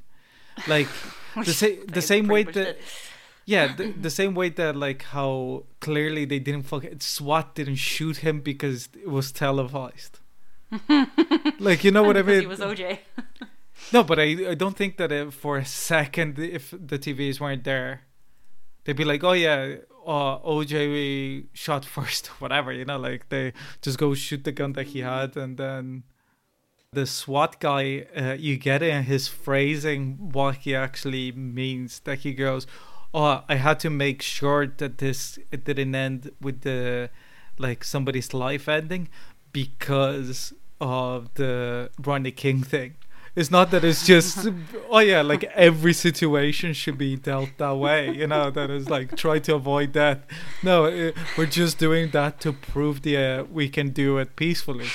[0.67, 0.87] like
[1.47, 2.77] the, sa- the same way that.
[3.53, 8.17] Yeah the, the same way that like how clearly they didn't fuck SWAT didn't shoot
[8.17, 10.19] him because it was televised
[11.59, 12.99] like you know what I mean He was OJ.
[13.93, 17.63] no, but I I don't think that if for a second if the TVs weren't
[17.63, 18.01] there,
[18.83, 23.97] they'd be like, oh yeah, uh, OJ shot first, whatever, you know, like they just
[23.97, 26.03] go shoot the gun that he had, and then
[26.91, 31.99] the SWAT guy, uh, you get in his phrasing what he actually means.
[32.01, 32.65] That he goes,
[33.13, 37.09] oh, I had to make sure that this it didn't end with the
[37.57, 39.09] like somebody's life ending
[39.51, 42.95] because of the Rodney King thing.
[43.35, 44.47] It's not that it's just
[44.89, 48.49] oh yeah, like every situation should be dealt that way, you know.
[48.49, 50.23] That is like try to avoid that.
[50.63, 54.87] No, uh, we're just doing that to prove the uh, we can do it peacefully.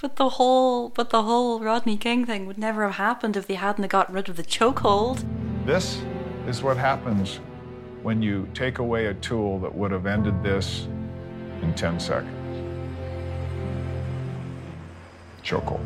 [0.00, 3.54] But the whole but the whole Rodney King thing would never have happened if they
[3.54, 5.24] hadn't got rid of the chokehold.
[5.66, 6.00] This
[6.48, 7.40] is what happens
[8.02, 10.86] when you take away a tool that would have ended this
[11.62, 12.34] in 10 seconds.
[15.42, 15.84] Chokehold.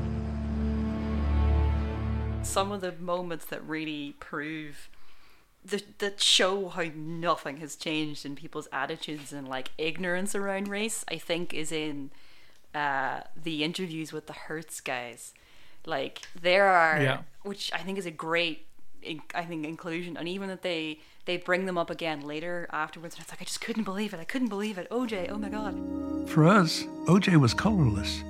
[2.42, 4.88] Some of the moments that really prove
[5.64, 11.04] that that show how nothing has changed in people's attitudes and like ignorance around race,
[11.08, 12.10] I think is in
[12.74, 15.32] uh, the interviews with the Hertz guys.
[15.86, 17.18] Like there are, Yeah.
[17.42, 18.66] which I think is a great,
[19.02, 23.14] in- I think inclusion, and even that they they bring them up again later afterwards,
[23.14, 24.20] and it's like I just couldn't believe it.
[24.20, 24.88] I couldn't believe it.
[24.90, 26.28] OJ, oh my god.
[26.28, 28.22] For us, OJ was colorless.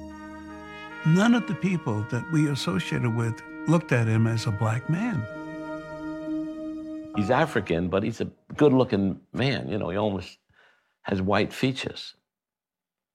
[1.06, 5.26] None of the people that we associated with looked at him as a black man.
[7.16, 9.68] He's African, but he's a good looking man.
[9.68, 10.38] You know, he almost
[11.02, 12.14] has white features.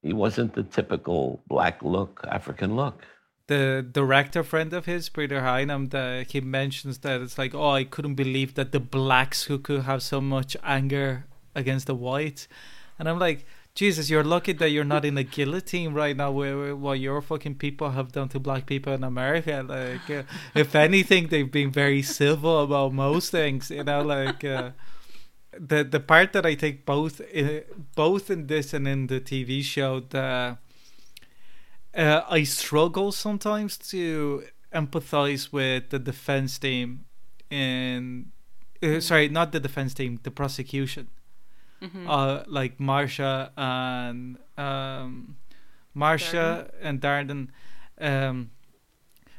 [0.02, 3.04] He wasn't the typical black look, African look.
[3.48, 7.84] The director friend of his, Peter Hyams, the, he mentions that it's like, oh, I
[7.84, 12.46] couldn't believe that the blacks who could have so much anger against the whites,
[12.98, 16.74] and I'm like, Jesus, you're lucky that you're not in a guillotine right now, where,
[16.74, 19.64] what your fucking people have done to black people in America.
[19.66, 24.44] Like, uh, if anything, they've been very civil about most things, you know, like.
[24.44, 24.70] Uh,
[25.58, 29.62] the the part that I take both in, both in this and in the TV
[29.62, 30.58] show the
[31.98, 37.04] uh, I struggle sometimes to empathize with the defense team
[37.50, 38.30] and
[38.82, 41.08] uh, sorry not the defense team the prosecution.
[41.80, 42.06] Mhm.
[42.08, 45.36] uh like Marcia and um
[45.94, 47.40] Marcia and Darden
[48.00, 48.50] um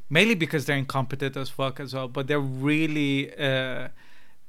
[0.09, 3.89] mainly because they're incompetent as fuck as well but they're really uh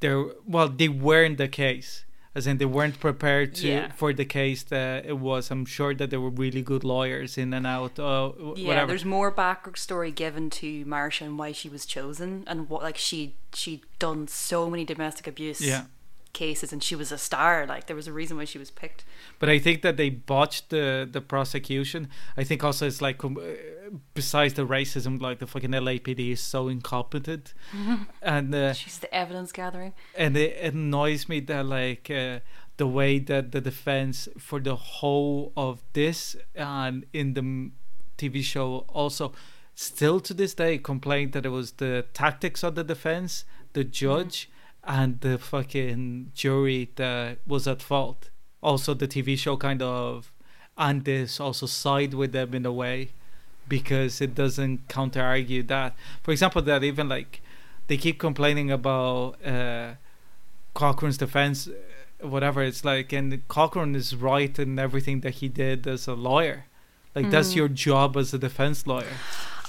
[0.00, 3.92] they're well they weren't the case as in they weren't prepared to Yeah.
[3.92, 7.52] for the case that it was i'm sure that there were really good lawyers in
[7.52, 11.84] and out uh, Yeah, whatever there's more backstory given to Marcia and why she was
[11.86, 15.84] chosen and what like she she'd done so many domestic abuse Yeah.
[16.32, 17.66] Cases and she was a star.
[17.66, 19.04] Like there was a reason why she was picked.
[19.38, 22.08] But I think that they botched the the prosecution.
[22.36, 26.40] I think also it's like um, uh, besides the racism, like the fucking LAPD is
[26.40, 27.55] so incompetent,
[28.22, 29.92] and uh, she's the evidence gathering.
[30.16, 32.40] and it annoys me that like uh,
[32.76, 37.70] the way that the defense for the whole of this and in the
[38.16, 39.32] TV show also
[39.74, 44.49] still to this day complained that it was the tactics of the defense, the judge,
[44.85, 48.31] and the fucking jury that was at fault.
[48.62, 50.33] Also, the TV show kind of
[50.76, 53.11] and this also side with them in a way
[53.68, 55.95] because it doesn't counter argue that.
[56.22, 57.43] For example, that even like
[57.87, 59.95] they keep complaining about uh,
[60.74, 62.62] Cochran's defense, uh, whatever.
[62.62, 66.66] It's like, and Cochran is right in everything that he did as a lawyer.
[67.14, 67.56] Like that's Mhm.
[67.56, 69.14] your job as a defense lawyer.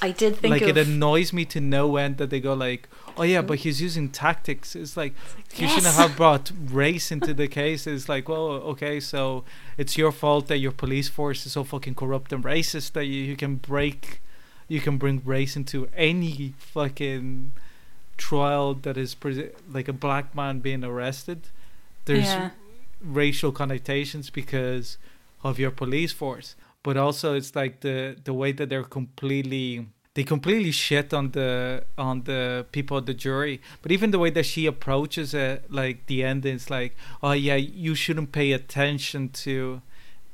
[0.03, 2.89] I did think like of it annoys me to no end that they go like,
[3.17, 4.75] oh yeah, but he's using tactics.
[4.75, 5.13] It's like,
[5.55, 7.85] you shouldn't have brought race into the case.
[7.85, 9.43] It's like, well, okay, so
[9.77, 13.21] it's your fault that your police force is so fucking corrupt and racist that you,
[13.23, 14.21] you can break,
[14.67, 17.51] you can bring race into any fucking
[18.17, 21.47] trial that is pre- like a black man being arrested.
[22.05, 22.49] There's Yeah.
[22.99, 24.97] racial connotations because
[25.43, 30.23] of your police force but also it's like the the way that they're completely they
[30.23, 34.45] completely shit on the on the people of the jury but even the way that
[34.45, 39.81] she approaches it like the end is like oh yeah you shouldn't pay attention to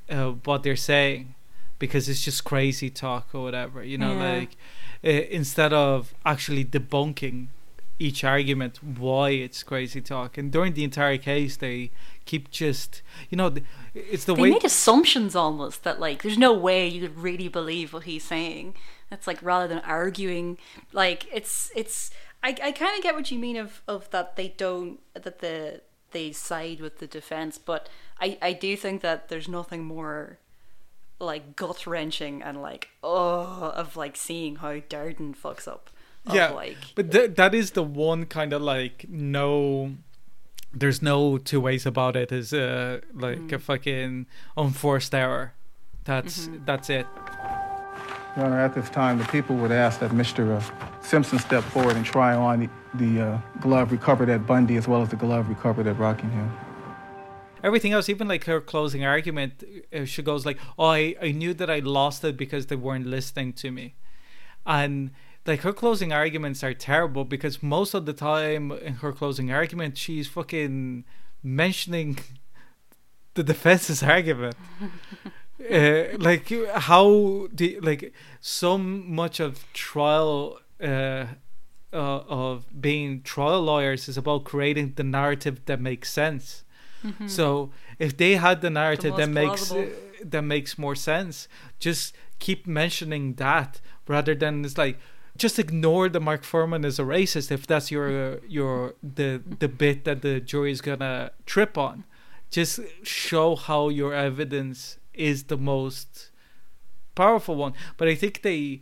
[0.10, 1.36] uh, what they're saying
[1.80, 4.34] because it's just crazy talk or whatever you know Yeah.
[4.40, 4.56] like
[5.04, 7.48] uh, instead of actually debunking
[8.00, 11.90] each argument why it's crazy talk and during the entire case they
[12.26, 13.54] keep just you know
[13.96, 14.38] it's the way.
[14.38, 18.04] they way made assumptions almost that like there's no way you could really believe what
[18.04, 18.76] he's saying
[19.10, 20.58] that's like rather than arguing
[20.94, 22.12] like it's it's
[22.44, 25.82] i, I kind of get what you mean of of that they don't that the
[26.12, 27.90] they side with the defense but
[28.22, 30.38] i i do think that there's nothing more
[31.20, 35.90] like gut wrenching and like oh of like seeing how Darden fucks up
[36.34, 39.92] yeah like but th- that is the one kind of like no
[40.74, 43.54] there's no two ways about it is uh like Mm.
[43.54, 44.26] a fucking
[44.56, 45.54] unforced error
[46.04, 46.66] that's Mm-hmm.
[46.66, 47.08] that's it
[48.36, 50.42] Your Honor, at this time, the people would ask that Mr.
[50.58, 54.88] uh, Simpson step forward and try on the, the uh, glove recovered at Bundy as
[54.88, 56.50] well as the glove recovered at Rockingham.
[57.64, 61.54] everything else even like her closing argument uh, she goes like oh I, I knew
[61.56, 63.96] that i lost it because they weren't listening to me
[64.66, 65.10] and
[65.48, 69.98] like her closing arguments are terrible because most of the time in her closing argument
[69.98, 71.06] she's fucking
[71.44, 72.18] mentioning
[73.34, 74.56] the defense's argument.
[75.72, 81.26] Uh, like how the like so much of trial uh,
[81.92, 86.64] uh, of being trial lawyers is about creating the narrative that makes sense.
[87.04, 87.28] Mhm.
[87.28, 91.48] so if they had the narrative that most makes that makes more sense
[91.80, 94.98] just keep mentioning that rather than it's like
[95.38, 100.04] just ignore the Mark Fuhrman is a racist if that's your your the the bit
[100.06, 102.04] that the jury is gonna trip on.
[102.50, 106.32] Just show how your evidence is the most
[107.16, 107.74] powerful one.
[107.98, 108.82] But I think they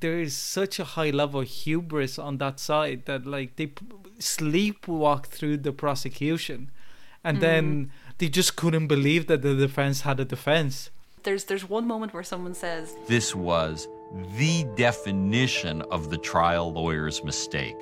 [0.00, 3.68] there is such a high level of hubris on that side that like they
[4.18, 6.70] sleepwalk through the prosecution,
[7.22, 7.90] and then mm-hmm.
[8.18, 10.90] they just couldn't believe that the defense had a defense.
[11.22, 13.88] there's there's one moment where someone says This was
[14.36, 17.76] the definition of the trial lawyer's mistake.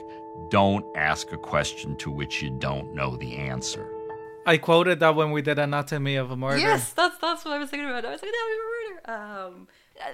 [0.50, 3.88] Don't ask a question to which you don't know the answer.
[4.46, 6.58] I quoted that when we did Anatomy of a Murder.
[6.58, 8.04] Yes, that's that's what I was thinking about.
[8.04, 9.46] I was like, that was a murder.
[9.46, 9.68] Um,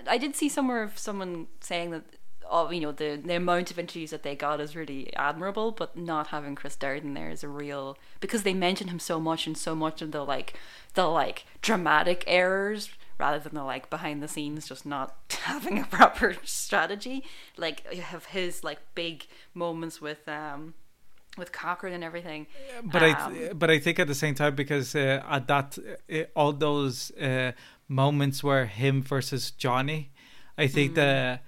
[0.08, 2.04] I I did see somewhere of someone saying that,
[2.48, 5.96] oh, you know, the the amount of interviews that they got is really admirable, but
[5.96, 9.58] not having Chris Darden there is a real because they mention him so much and
[9.58, 10.54] so much of the like
[10.94, 12.90] the like dramatic errors
[13.20, 15.08] rather than the like behind the scenes just not
[15.52, 17.22] having a proper strategy.
[17.64, 20.74] Like you have his like big moments with um
[21.38, 22.46] with Cochran and everything.
[22.92, 26.24] but Um, I but I think at the same time because uh, at that uh,
[26.34, 27.52] all those uh,
[27.88, 30.00] moments where him versus Johnny,
[30.58, 30.94] I think Mhm.
[30.96, 31.42] that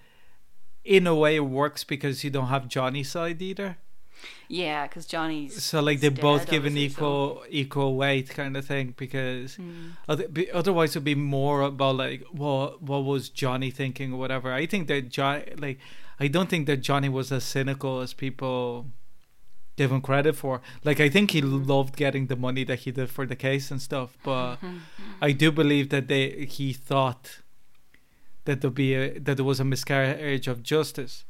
[0.84, 3.76] in a way it works because you don't have Johnny's side either.
[4.48, 8.28] Yeah, because Johnny's So like they both dead, give an obviously, so- equal equal weight
[8.30, 9.92] kind of thing because Mm.
[10.08, 14.52] other, be, otherwise it'd be more about like what what was Johnny thinking or whatever.
[14.52, 15.78] I think that John like
[16.20, 18.86] I don't think that Johnny was as cynical as people
[19.76, 20.60] give him credit for.
[20.84, 23.80] Like I think he loved getting the money that he did for the case and
[23.80, 24.56] stuff, but
[25.22, 27.40] I do believe that they he thought
[28.44, 31.24] that there be a, that there was a miscarriage of justice.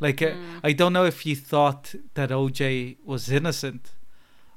[0.00, 0.32] Like uh,
[0.62, 3.92] I don't know if he thought that OJ was innocent,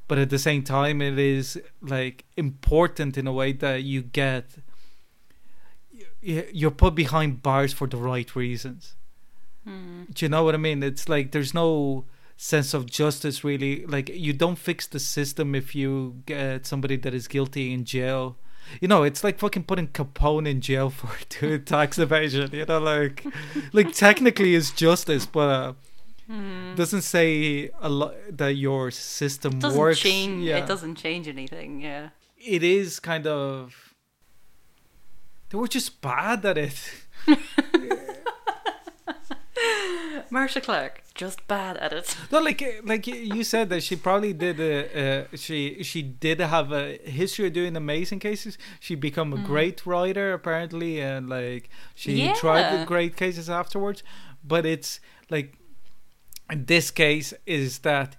[0.07, 4.57] but at the same time, it is like important in a way that you get
[6.21, 8.95] you're put behind bars for the right reasons.
[9.67, 10.13] Mm.
[10.13, 10.83] Do you know what I mean?
[10.83, 12.05] It's like there's no
[12.37, 13.85] sense of justice really.
[13.85, 18.37] Like you don't fix the system if you get somebody that is guilty in jail.
[18.81, 21.09] You know, it's like fucking putting Capone in jail for
[21.39, 22.49] doing tax evasion.
[22.53, 23.25] You know, like,
[23.73, 25.73] like technically it's justice, but uh,
[26.27, 26.75] Hmm.
[26.75, 29.99] doesn't say a lot that your system It doesn't works.
[29.99, 30.43] change.
[30.43, 30.57] Yeah.
[30.57, 31.81] It doesn't change anything.
[31.81, 32.09] Yeah.
[32.37, 33.93] It is kind of.
[35.49, 36.79] They were just bad at it.
[40.31, 42.15] Marcia Clark, just bad at it.
[42.31, 44.73] No, like like you said that she probably did a,
[45.33, 48.57] uh, she she did have a history of doing amazing cases.
[48.79, 49.45] She become a Mm.
[49.45, 54.03] great writer apparently, and like she tried the great cases afterwards.
[54.43, 54.99] But it's
[55.29, 55.57] like
[56.55, 58.15] this case is that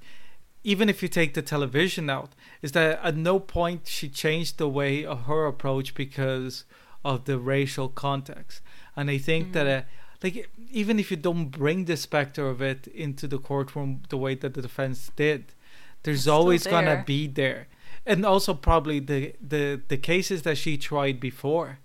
[0.63, 2.31] even if you take the television out,
[2.63, 6.65] is that at no point she changed the way of her approach because
[7.05, 8.61] of the racial context.
[8.95, 9.83] And I think that uh,
[10.23, 14.35] like even if you don't bring the specter of it into the courtroom the way
[14.35, 15.55] that the defense did,
[16.03, 17.69] there's still always gonna be there.
[18.07, 21.79] And also probably the the the cases that she tried before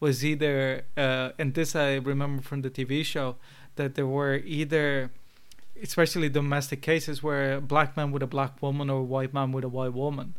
[0.00, 3.36] was either uh, and this I remember from the TV show
[3.76, 5.10] that there were either
[5.80, 9.52] especially domestic cases where a black man with a black woman or a white man
[9.52, 10.34] with a white woman.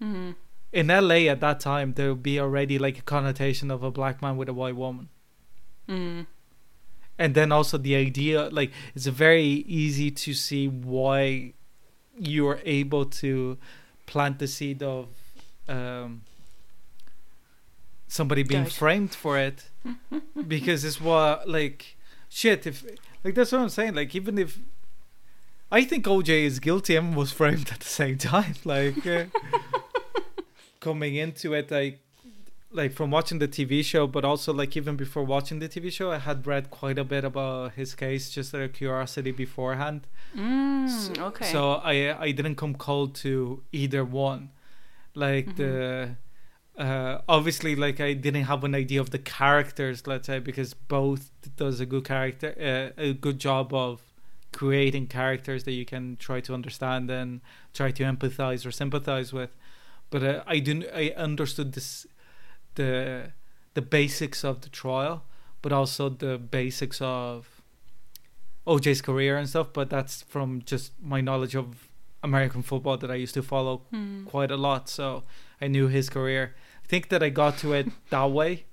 [0.00, 0.34] Mhm.
[0.72, 4.22] In LA at that time there would be already like a connotation of a black
[4.22, 5.08] man with a white woman.
[5.88, 6.26] Mm.
[7.22, 9.52] And then also the idea like it's very
[9.82, 11.54] easy to see why
[12.18, 13.58] you are able to
[14.06, 15.06] plant the seed of
[15.68, 16.22] um
[18.08, 19.58] somebody being framed for it.
[20.54, 21.96] Because it's what like
[22.32, 22.82] shit if
[23.22, 24.58] like that's what i'm saying like even if
[25.70, 29.24] i think oj is guilty and was framed at the same time like uh,
[30.80, 32.00] coming into it like
[32.72, 36.10] like from watching the tv show but also like even before watching the tv show
[36.10, 40.06] i had read quite a bit about his case just out of curiosity beforehand.
[40.36, 41.44] Mm, okay.
[41.52, 44.50] so i i didn't come cold to either one.
[45.14, 46.16] Like the
[46.78, 51.30] uh obviously like i didn't have an idea of the characters let's say because both
[51.56, 54.00] does a good character uh, a good job of
[54.52, 57.40] creating characters that you can try to understand and
[57.74, 59.50] try to empathize or sympathize with.
[60.10, 62.06] But uh, i didn't i understood this
[62.74, 63.32] the
[63.74, 65.24] the basics of the trial
[65.62, 67.62] but also the basics of
[68.66, 71.88] OJ's career and stuff, but that's from just my knowledge of
[72.22, 74.24] American football that I used to follow Hmm.
[74.24, 74.88] quite a lot.
[74.88, 75.22] So
[75.60, 76.54] I knew his career.
[76.84, 78.66] I think that I got to it that way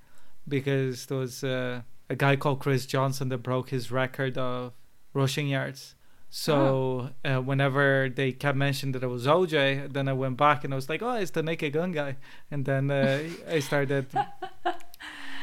[0.46, 4.72] because there was uh, a guy called Chris Johnson that broke his record of
[5.14, 5.94] rushing yards.
[6.32, 10.72] So uh, whenever they kept mentioning that it was OJ, then I went back and
[10.72, 12.16] I was like, "Oh, it's the Naked Gun guy,"
[12.52, 13.18] and then uh,
[13.50, 14.06] I started,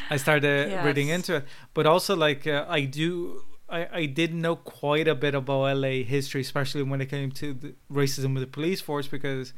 [0.10, 1.46] I started reading into it.
[1.74, 6.04] But also, like, uh, I do, I I did know quite a bit about LA
[6.16, 9.54] history, especially when it came to the racism with the police force, because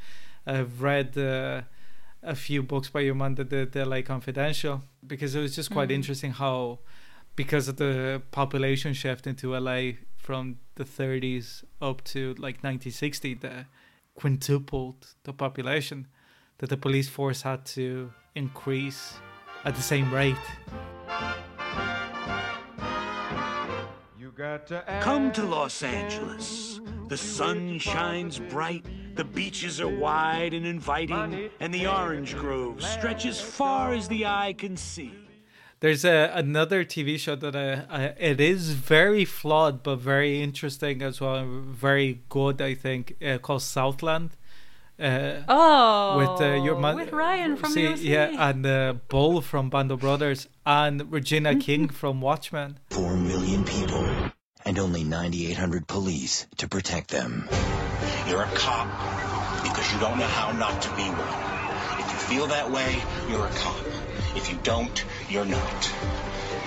[0.48, 1.62] I've read uh,
[2.24, 5.70] a few books by your man that did the LA Confidential, because it was just
[5.72, 5.94] quite Mhm.
[6.00, 6.80] interesting how,
[7.36, 13.66] because of the population shift into LA from the 30s up to like 1960, the
[14.16, 16.08] quintupled the population,
[16.60, 19.16] that the police force had to increase
[19.66, 20.36] at the same rate.
[24.68, 26.80] To Come to Los Angeles.
[27.10, 33.42] The sun shines bright, the beaches are wide and inviting, and the orange grove stretches
[33.42, 35.12] far as the eye can see.
[35.82, 41.02] There's a, another TV show that I, I, it is very flawed but very interesting
[41.02, 44.32] as well, very good I think, uh, called Southland.
[45.00, 49.40] Uh, Oh, with uh, your man, with Ryan from see, the yeah, and uh, Bull
[49.40, 52.80] from Band of Brothers, and Regina King from Watchmen.
[52.90, 54.06] Four million people
[54.66, 57.48] and only 9,800 police to protect them.
[58.28, 58.88] You're a cop
[59.64, 62.00] because you don't know how not to be one.
[62.00, 63.78] If you feel that way, you're a cop.
[64.36, 65.92] If you don't, you're not.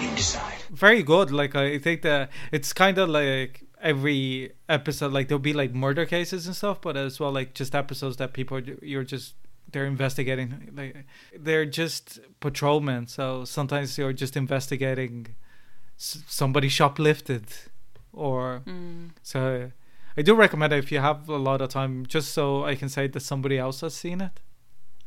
[0.00, 0.54] You decide.
[0.70, 1.30] very good.
[1.30, 6.04] Like I think that it's kind of like every episode, like there'll be like murder
[6.06, 9.34] cases and stuff, but as well like just episodes that people are, you're just
[9.70, 10.70] they're investigating.
[10.76, 11.04] Like
[11.38, 15.28] they're just patrolmen, so sometimes you're just investigating
[15.96, 17.44] somebody shoplifted,
[18.12, 19.10] or Mm.
[19.22, 19.70] so.
[20.14, 22.90] I do recommend it if you have a lot of time, just so I can
[22.90, 24.40] say that somebody else has seen it.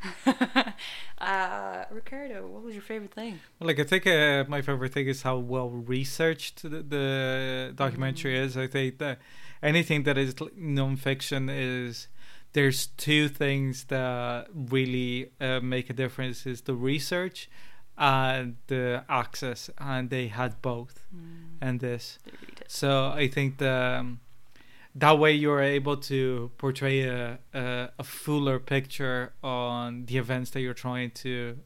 [1.18, 3.40] Uh, Ricardo, what was your favorite thing?
[3.62, 8.58] Like I think uh, my favorite thing is how well researched the, the documentary is.
[8.58, 9.20] I think that
[9.64, 12.10] anything that is nonfiction is
[12.52, 17.50] there's two things that really uh, make a difference: is the research
[17.98, 21.08] and the access, and they had both
[21.62, 22.20] and this.
[22.68, 24.20] So I think the um,
[24.96, 30.62] that way you're able to portray a, a a fuller picture on the events that
[30.62, 31.60] you're trying to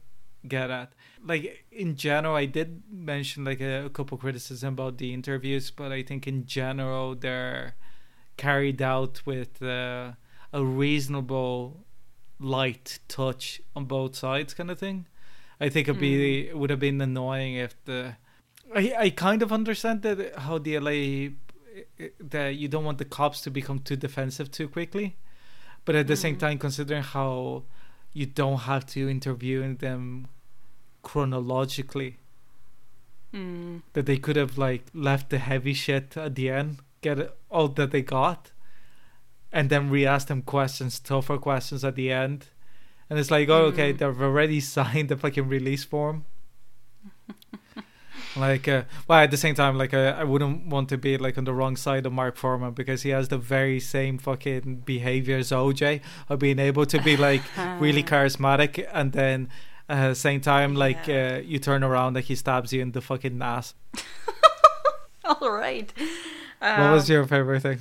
[0.46, 0.92] get at.
[1.24, 5.92] Like in general, I did mention like a, a couple criticism about the interviews, but
[5.92, 7.76] I think in general they're
[8.36, 10.12] carried out with uh,
[10.52, 11.84] a reasonable
[12.40, 15.06] light touch on both sides, kind of thing.
[15.60, 18.16] I think it'd be it would have been annoying if the
[18.74, 21.36] I I kind of understand that how the LA
[22.18, 25.16] that you don't want the cops to become too defensive too quickly,
[25.84, 27.62] but at the same time, considering how
[28.12, 30.28] you don't have to interview them
[31.02, 32.16] chronologically,
[33.32, 33.82] Mm.
[33.92, 37.92] that they could have like left the heavy shit at the end, get all that
[37.92, 38.50] they got,
[39.52, 42.46] and then re-ask them questions, tougher questions at the end,
[43.08, 43.98] and it's like, oh, okay, Mm.
[43.98, 46.24] they've already signed the fucking release form.
[48.36, 51.36] Like, uh, well, at the same time, like, uh, I wouldn't want to be like
[51.36, 55.38] on the wrong side of Mark Fuhrman because he has the very same fucking behavior
[55.38, 57.42] as OJ of being able to be like
[57.80, 59.48] really charismatic and then.
[59.88, 62.92] Uh, at the same time, like uh, you turn around, like he stabs you in
[62.92, 63.74] the fucking ass.
[65.24, 65.92] All right.
[66.60, 67.78] what was Um, your favorite thing?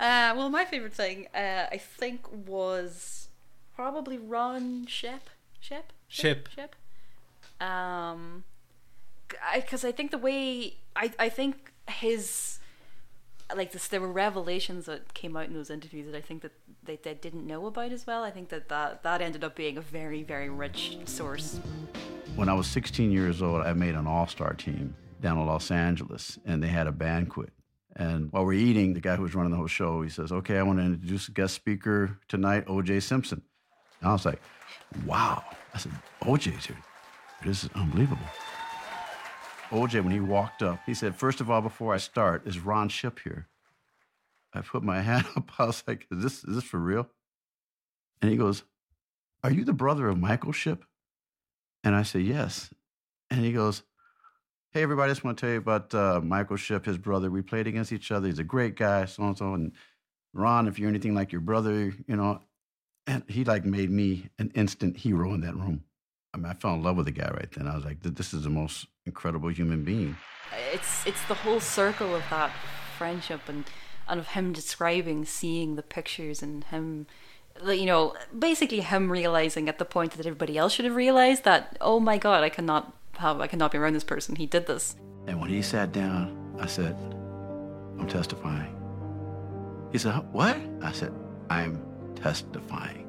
[0.00, 3.28] Uh, well, my favorite thing, uh, I think, was
[3.76, 5.30] probably Ron Shep.
[5.60, 5.92] Shep.
[6.08, 6.48] Ship.
[6.52, 6.74] Shep.
[7.60, 8.42] Um,
[9.54, 12.58] because I, think the way I I think his
[13.54, 16.52] like this, there were revelations that came out in those interviews that I think that
[16.82, 18.24] they, they didn't know about as well.
[18.24, 21.60] I think that, that that ended up being a very very rich source.
[22.34, 25.70] When I was 16 years old, I made an all star team down in Los
[25.70, 27.50] Angeles, and they had a banquet.
[27.96, 30.58] And while we're eating, the guy who was running the whole show, he says, Okay,
[30.58, 33.40] I want to introduce a guest speaker tonight, OJ Simpson.
[34.00, 34.40] And I was like,
[35.06, 35.42] Wow.
[35.72, 36.76] I said, OJ, dude,
[37.44, 38.26] this is unbelievable.
[39.70, 42.88] OJ, when he walked up, he said, First of all, before I start, is Ron
[42.88, 43.48] Shipp here?
[44.52, 45.50] I put my hand up.
[45.58, 47.08] I was like, Is this, is this for real?
[48.22, 48.62] And he goes,
[49.42, 50.84] Are you the brother of Michael Shipp?
[51.84, 52.70] And I said, Yes.
[53.30, 53.82] And he goes,
[54.70, 57.30] Hey, everybody, I just want to tell you about uh, Michael Shipp, his brother.
[57.30, 58.28] We played against each other.
[58.28, 59.54] He's a great guy, so and so.
[59.54, 59.72] And
[60.34, 62.40] Ron, if you're anything like your brother, you know,
[63.06, 65.84] and he like made me an instant hero in that room.
[66.36, 67.66] I mean, I fell in love with the guy right then.
[67.66, 70.16] I was like, this is the most incredible human being.
[70.74, 72.50] it's it's the whole circle of that
[72.98, 73.64] friendship and
[74.06, 77.06] and of him describing seeing the pictures and him
[77.66, 81.76] you know basically him realizing at the point that everybody else should have realized that
[81.80, 84.94] oh my god I cannot have I cannot be around this person he did this
[85.26, 86.22] And when he sat down,
[86.60, 86.94] I said,
[87.98, 88.72] I'm testifying.
[89.92, 90.56] He said, What?
[90.82, 91.12] I said,
[91.50, 91.82] I'm
[92.14, 93.05] testifying.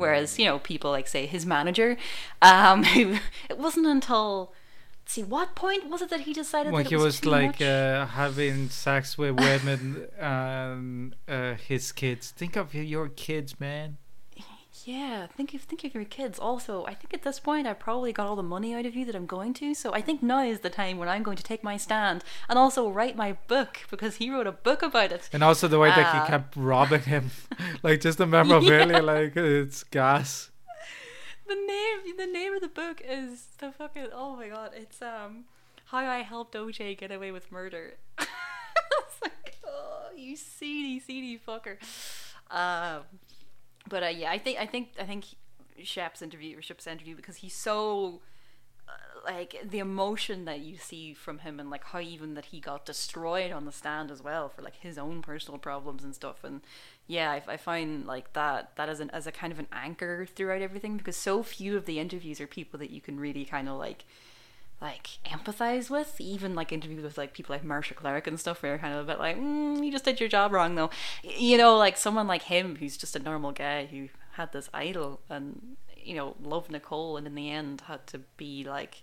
[0.00, 1.96] Whereas you know people like say his manager
[2.42, 4.52] um who it wasn't until
[5.10, 8.06] see what point was it that he decided when that he was, was like uh,
[8.06, 12.30] having sex with women and uh, his kids.
[12.30, 13.96] Think of your kids, man.
[14.84, 16.38] Yeah, think of think of your kids.
[16.38, 19.04] Also, I think at this point I probably got all the money out of you
[19.04, 19.74] that I'm going to.
[19.74, 22.58] So I think now is the time when I'm going to take my stand and
[22.58, 25.28] also write my book because he wrote a book about it.
[25.32, 27.30] And also the way that Uh, he kept robbing him,
[27.82, 29.00] like just the memorabilia, Yeah.
[29.00, 30.50] like it's gas.
[31.48, 35.44] The name the name of the book is the fucking oh my god, it's um
[35.86, 37.94] how I helped OJ get away with murder.
[38.20, 41.76] it's like oh you seedy seedy fucker.
[42.52, 43.02] Um,
[43.90, 45.26] but uh, yeah, I think I think I think
[45.82, 48.22] Shep's interview or interview because he's so
[48.88, 48.92] uh,
[49.24, 52.86] like the emotion that you see from him and like how even that he got
[52.86, 56.42] destroyed on the stand as well for like his own personal problems and stuff.
[56.44, 56.62] And
[57.06, 60.26] yeah I, I find like that that as an as a kind of an anchor
[60.26, 63.68] throughout everything because so few of the interviews are people that you can really kind
[63.68, 64.04] of like
[64.80, 68.72] like empathize with even like interviews with like people like Marcia Clark and stuff where
[68.72, 70.90] you're kind of a bit like mm, you just did your job wrong though.
[71.22, 75.20] You know like someone like him who's just a normal guy who had this idol
[75.28, 79.02] and you know loved Nicole and in the end had to be like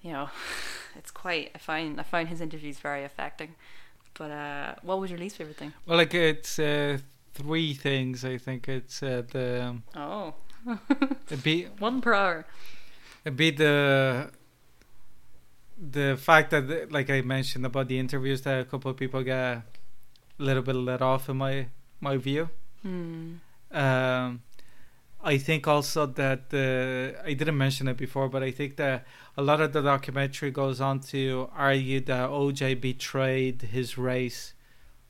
[0.00, 0.30] you know
[0.96, 3.56] it's quite I find I find his interviews very affecting.
[4.14, 5.74] But uh what was your least favorite thing?
[5.86, 6.98] Well, like it's uh,
[7.34, 8.24] three things.
[8.24, 8.68] I think.
[8.68, 10.34] It's uh, the oh.
[11.26, 12.46] it'd be one per hour.
[13.24, 14.30] It'd be the
[15.90, 19.38] the fact that, like I mentioned about the interviews, that a couple of people get
[19.38, 19.62] a
[20.38, 21.66] little bit let off in my
[22.00, 22.48] my view.
[22.82, 23.34] Hmm.
[23.70, 24.42] Um,
[25.22, 29.06] I think also that the I didn't mention it before, but I think that
[29.36, 34.52] a lot of the documentary goes on to argue that OJ betrayed his race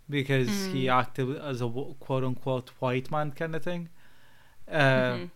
[0.08, 1.00] because he Mm.
[1.00, 1.68] acted as a
[1.98, 3.88] quote unquote white man kind of thing.
[4.68, 4.78] Uh,
[5.16, 5.30] Mhm.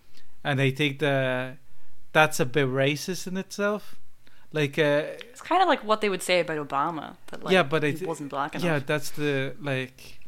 [0.44, 1.58] And I think that
[2.12, 3.96] that's a bit racist in itself.
[4.52, 7.16] Like, uh, It's kind of like what they would say about Obama.
[7.28, 8.64] That like yeah, but he it wasn't black enough.
[8.64, 10.18] Yeah, that's the like,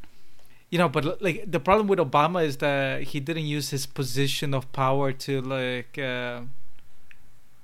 [0.70, 4.52] you know, but like the problem with Obama is that he didn't use his position
[4.54, 6.42] of power to like uh,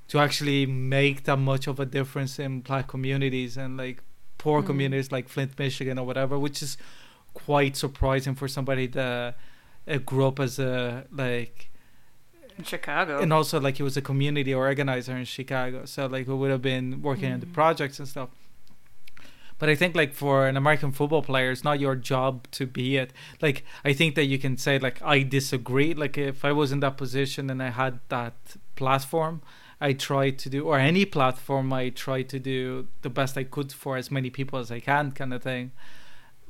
[0.09, 4.02] to actually make that much of a difference in black communities and like
[4.38, 4.66] poor Mhm.
[4.66, 6.78] communities like Flint, Michigan, or whatever, which is
[7.34, 9.34] quite surprising for somebody that
[9.88, 11.70] uh, grew up as a like
[12.59, 13.20] in Chicago.
[13.20, 16.62] and also like he was a community organizer in Chicago, so like we would have
[16.62, 17.52] been working on the Mhm.
[17.52, 18.30] projects and stuff.
[19.59, 22.96] But I think like for an American football player, it's not your job to be
[22.98, 23.12] it.
[23.40, 25.94] Like I think that you can say like I disagree.
[25.94, 28.34] Like if I was in that position and I had that
[28.74, 29.40] platform,
[29.80, 33.72] I try to do or any platform I try to do the best I could
[33.72, 35.72] for as many people as I can, kind of thing.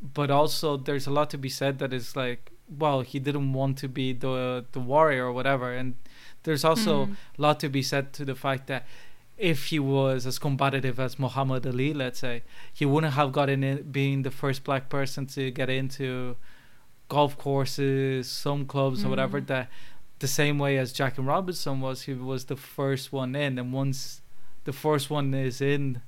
[0.02, 3.78] But also there's a lot to be said that is like well he didn't want
[3.78, 5.94] to be the the warrior or whatever and
[6.42, 7.16] there's also Mhm.
[7.38, 8.86] a lot to be said to the fact that
[9.38, 12.42] if he was as combative as Muhammad Ali, let's say,
[12.72, 16.36] he wouldn't have gotten in being the first black person to get into
[17.08, 19.40] golf courses, some clubs or whatever.
[19.40, 19.46] Mhm.
[19.48, 19.68] That
[20.20, 24.22] the same way as Jackie Robinson was, he was the first one in, and once
[24.64, 26.00] the first one is in,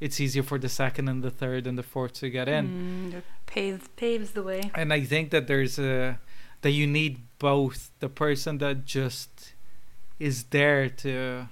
[0.00, 2.68] it's easier for the second and the third and the fourth to get in.
[3.12, 4.70] Mm, it paves paves the way.
[4.74, 6.18] And I think that there's a
[6.62, 9.54] that you need both the person that just
[10.18, 11.48] is there to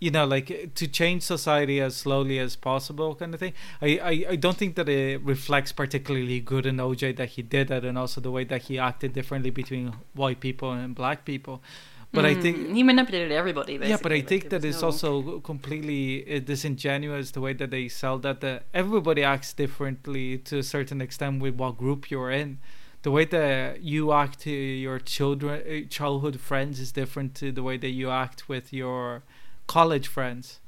[0.00, 4.24] you know like to change society as slowly as possible kind of thing I, I
[4.30, 7.98] i don't think that it reflects particularly good in oj that he did that and
[7.98, 11.62] also the way that he acted differently between white people and black people
[12.12, 13.74] but i think Mm, he manipulated everybody.
[13.78, 13.90] Basically.
[13.90, 16.04] yeah, but I like, think that it's no- also completely
[16.36, 18.40] uh, disingenuous the way that they sell that.
[18.40, 22.58] The, everybody acts differently to a certain extent with what group you're in.
[23.02, 27.62] The way that you act to your children, uh, childhood friends, is different to the
[27.62, 29.22] way that you act with your
[29.66, 30.58] college friends.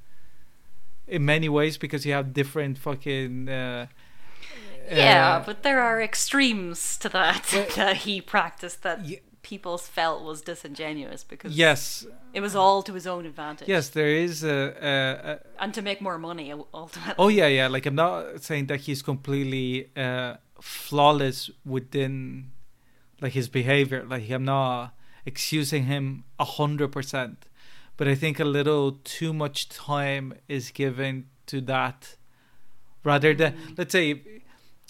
[1.09, 3.49] In many ways, because you have different fucking.
[3.49, 3.86] Uh,
[4.90, 7.45] Yeah, uh, but there are extremes to that
[7.76, 8.99] that he practiced that
[9.43, 12.07] people felt was disingenuous because Yes.
[12.32, 13.68] it was all to his own advantage.
[13.68, 17.14] Yes, there is a, a, a and to make more money ultimately.
[17.18, 17.66] Oh yeah, yeah.
[17.68, 22.51] Like I'm not saying that he's completely uh, flawless within
[23.20, 24.05] like his behavior.
[24.09, 24.95] Like I'm not
[25.26, 27.47] excusing him a hundred percent,
[27.97, 32.16] but I think a little too much time is given to that,
[33.05, 34.18] rather than let's say if,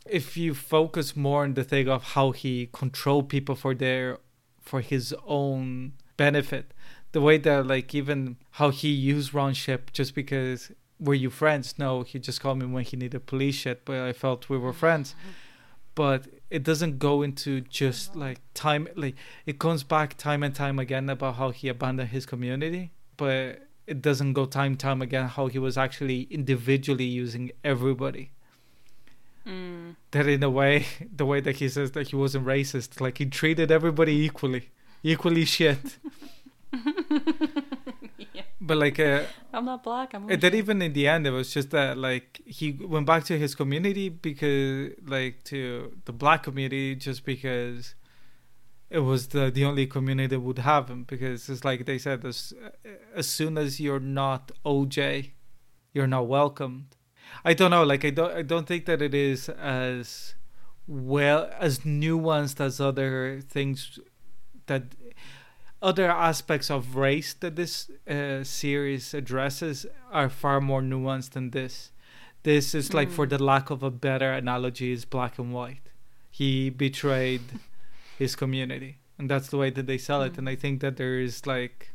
[0.07, 4.18] if you focus more on the thing of how he controlled people for their
[4.62, 6.72] for his own benefit
[7.12, 11.78] the way that like even how he used Ron Shipp just because were you friends?
[11.78, 14.72] No, he just called me when he needed police shit, but I felt we were
[14.72, 15.14] friends.
[15.94, 20.78] But it doesn't go into just like time like it comes back time and time
[20.78, 25.48] again about how he abandoned his community, but it doesn't go time time again how
[25.48, 28.30] he was actually individually using everybody.
[29.47, 29.97] Mm.
[30.12, 30.86] That in a way,
[31.16, 34.70] the way that he says that he wasn't racist, like he treated everybody equally,
[35.03, 35.99] equally shit.
[38.64, 40.14] But like, uh, I'm not black.
[40.14, 43.36] I'm then even in the end, it was just that like he went back to
[43.36, 47.97] his community because like to the black community just because
[48.88, 52.24] it was the the only community that would have him because it's like they said
[52.24, 52.55] as
[53.16, 55.32] as soon as you're not OJ,
[55.93, 56.95] you're not welcomed.
[57.45, 57.85] I don't know.
[57.85, 60.35] Like I don't I don't think that it is as
[60.87, 63.99] well as nuanced as other things
[64.66, 64.83] that
[65.80, 71.91] other aspects of race that this uh, series addresses are far more nuanced than this.
[72.45, 73.30] This is like, for Mm.
[73.30, 75.91] the lack of a better analogy, is black and white.
[76.30, 77.43] He betrayed
[78.18, 80.39] his community, and that's the way that they sell it.
[80.39, 81.91] And I think that there is like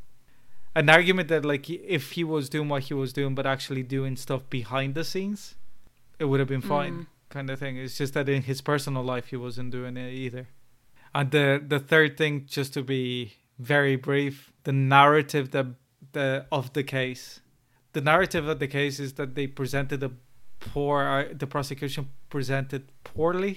[0.80, 4.13] an argument that like if he was doing what he was doing, but actually doing
[4.25, 5.41] stuff behind the scenes,
[6.21, 7.07] it would have been fine, Mm.
[7.36, 7.73] kind of thing.
[7.84, 10.45] It's just that in his personal life, he wasn't doing it either.
[11.17, 13.07] And the the third thing, just to be
[13.75, 14.36] very brief,
[14.69, 15.67] the narrative that
[16.17, 17.23] the of the case,
[17.97, 20.11] the narrative of the case is that they presented a
[20.59, 22.03] poor, uh, the prosecution
[22.36, 23.53] presented poorly,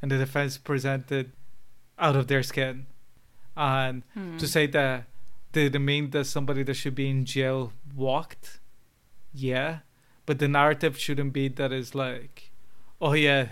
[0.00, 1.26] and the defense presented
[2.06, 2.86] out of their skin,
[3.56, 4.36] and Hmm.
[4.42, 5.04] to say that
[5.54, 8.60] did it mean that somebody that should be in jail walked?
[9.32, 9.78] Yeah,
[10.26, 12.50] but the narrative shouldn't be that it's like,
[13.00, 13.48] oh yeah,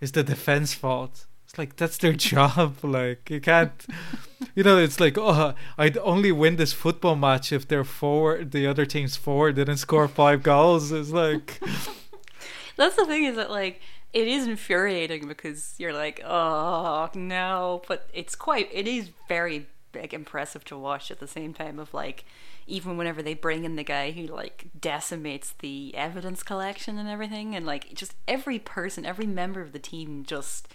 [0.00, 1.26] it's the defense fault.
[1.44, 2.82] It's like that's their job.
[2.82, 3.86] Like you can't,
[4.54, 4.78] you know.
[4.78, 9.16] It's like oh, I'd only win this football match if their forward, the other team's
[9.16, 10.90] forward didn't score five goals.
[10.90, 11.60] It's like
[12.76, 13.80] That's the thing is that like
[14.12, 18.68] it is infuriating because you're like, oh no, but it's quite.
[18.72, 22.24] It is very like impressive to watch at the same time of like
[22.66, 27.54] even whenever they bring in the guy who like decimates the evidence collection and everything
[27.54, 30.68] and like just every person every member of the team just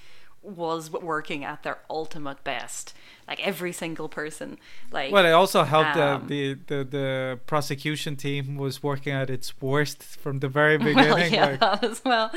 [0.47, 2.93] was working at their ultimate best
[3.27, 4.57] like every single person
[4.91, 9.29] like Well, it also helped um, that the, the the prosecution team was working at
[9.29, 11.33] its worst from the very well, beginning.
[11.33, 12.31] yeah, like- that as well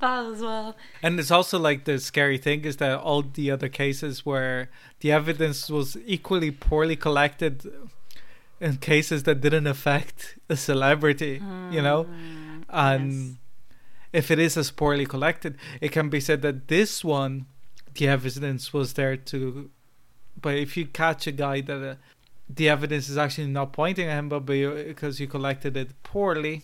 [0.00, 3.68] that as well And it's also like the scary thing is that all the other
[3.68, 7.54] cases where the evidence was equally poorly collected
[8.60, 11.40] in cases that didn't affect a celebrity,
[11.70, 12.04] you know?
[12.04, 13.36] Mm, And
[14.12, 17.46] if it is as poorly collected, it can be said that this one,
[17.94, 19.70] the evidence was there to.
[20.40, 21.94] But if you catch a guy that uh,
[22.48, 26.62] the evidence is actually not pointing at him, but because you collected it poorly,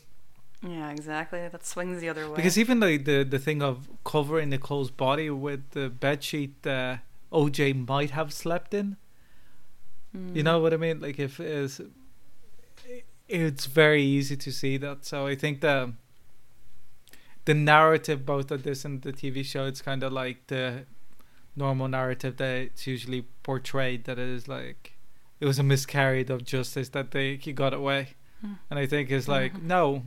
[0.67, 4.49] yeah exactly that swings the other way because even like the the thing of covering
[4.49, 8.97] Nicole's body with the bed sheet that OJ might have slept in.
[10.15, 10.45] You Mm.
[10.45, 11.01] know what I mean?
[11.01, 11.81] Like if it's
[13.29, 15.05] it's very easy to see that.
[15.05, 15.93] So I think the
[17.45, 20.85] the narrative both of this and the TV show it's kind of like the
[21.57, 24.95] normal narrative that it's usually portrayed that it is like
[25.41, 28.15] it was a miscarriage of justice that they he got away.
[28.41, 28.55] Hmm.
[28.71, 30.05] And I think it's like no,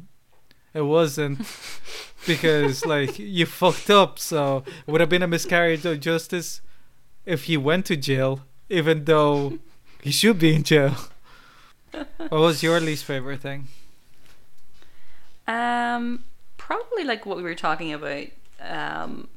[0.74, 1.40] it wasn't
[2.28, 4.20] because like you fucked up.
[4.20, 6.62] So it would have been a miscarriage of justice
[7.26, 9.60] if he went to jail, even though
[10.02, 10.96] he should be in jail.
[12.18, 13.68] what was your least favorite thing?
[15.48, 16.24] Um,
[16.68, 18.26] probably like what we were talking about.
[18.60, 19.30] Um,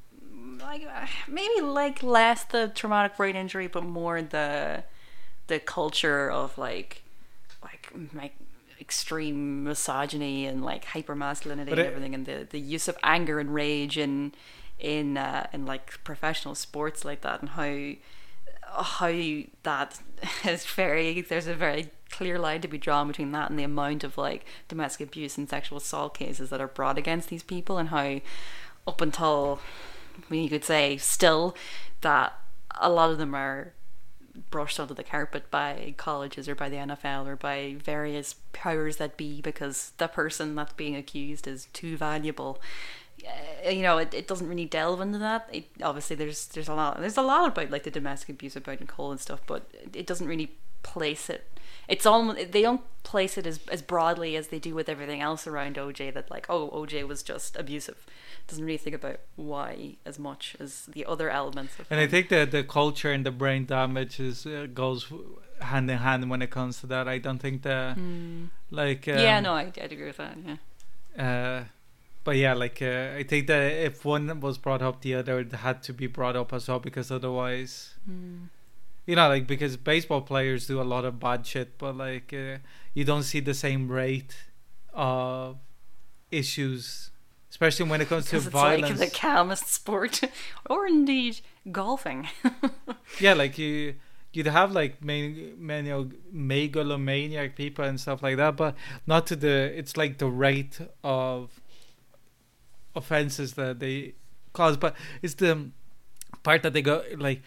[0.61, 4.83] like uh, maybe like less the traumatic brain injury, but more the
[5.47, 7.03] the culture of like
[7.63, 8.35] like like
[8.81, 13.55] extreme misogyny and like hyper masculinity and everything, and the the use of anger and
[13.55, 14.33] rage in
[14.79, 20.01] in uh, in like professional sports like that, and how how that
[20.45, 24.05] is very there's a very clear line to be drawn between that and the amount
[24.05, 27.91] of like domestic abuse and sexual assault cases that are brought against these people and
[27.91, 28.21] how
[28.87, 29.61] up until
[30.17, 31.57] I mean, you could say still
[32.01, 32.39] that
[32.81, 33.73] a lot of them are
[34.51, 39.17] brushed under the carpet by colleges or by the NFL or by various powers that
[39.17, 42.61] be because the person that's being accused is too valuable.
[43.67, 45.49] Uh, you know, it, it doesn't really delve into that.
[45.53, 48.81] It, obviously, there's there's a lot there's a lot about like the domestic abuse about
[48.81, 50.53] Nicole and stuff, but it, it doesn't really
[50.83, 51.47] place it.
[51.91, 55.47] It's almost they don't place it as as broadly as they do with everything else
[55.47, 56.15] around OJ.
[56.15, 58.07] That like, oh, OJ was just abusive.
[58.49, 61.87] Doesn't really think about why as much as the other elements of.
[61.91, 65.13] And I think that the culture and the brain damage is uh, goes
[65.61, 67.09] hand in hand when it comes to that.
[67.09, 68.45] I don't think the Hmm.
[68.71, 70.37] like um, yeah, no, I, I'd agree with that.
[70.47, 70.57] Yeah.
[71.27, 71.65] Uh,
[72.23, 75.83] but yeah, like uh, I think that if one was brought up, the other had
[75.85, 78.45] to be brought up as well because otherwise, Hmm.
[79.11, 82.59] You know, like because baseball players do a lot of bad shit, but like uh,
[82.95, 84.37] you don't see the same rate
[84.95, 85.57] of
[86.31, 87.11] issues,
[87.51, 89.01] especially when it comes to it's violence.
[89.01, 90.21] like the calmest sport,
[90.71, 91.41] or indeed
[91.73, 92.29] golfing.
[93.19, 93.97] yeah, like you
[94.33, 95.91] you'd have like many many
[96.31, 98.77] megalomaniac people and stuff like that, but
[99.09, 99.77] not to the.
[99.77, 101.61] It's like the rate of
[102.95, 104.15] offenses that they
[104.53, 105.71] cause, but it's the
[106.45, 107.43] part that they go like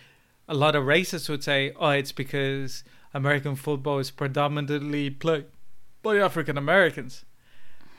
[0.53, 5.45] a lot of racists would say, oh, it's because American football is predominantly played
[6.03, 7.25] by African Americans.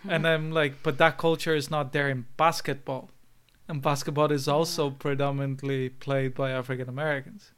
[0.09, 3.11] And I'm like, but that culture is not there in basketball.
[3.66, 7.50] And basketball is also predominantly played by African Americans.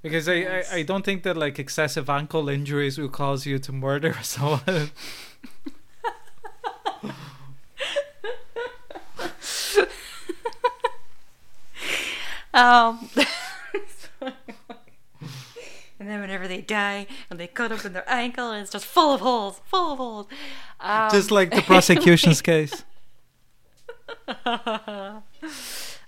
[0.00, 3.72] Because I, I, I don't think that like excessive ankle injuries will cause you to
[3.72, 4.60] murder someone.
[12.54, 13.08] um,
[16.04, 19.14] and then whenever they die and they cut open their ankle, and it's just full
[19.14, 20.26] of holes, full of holes.
[20.78, 22.84] Um, Just like the prosecution's case.
[24.28, 25.20] uh,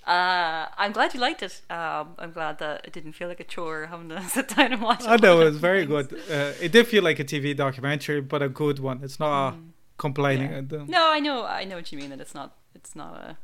[0.07, 1.63] I'm glad you liked it.
[1.71, 4.83] Um, I'm glad that it didn't feel like a chore having to sit down and
[4.83, 5.09] watch it.
[5.09, 6.13] I know it was very good.
[6.31, 9.01] Uh, it did feel like a TV documentary, but a good one.
[9.03, 9.57] It's not uh,
[9.97, 10.69] complaining.
[10.71, 10.85] Yeah.
[10.87, 12.11] No, I know, I know what you mean.
[12.11, 13.39] That it's not, it's not a.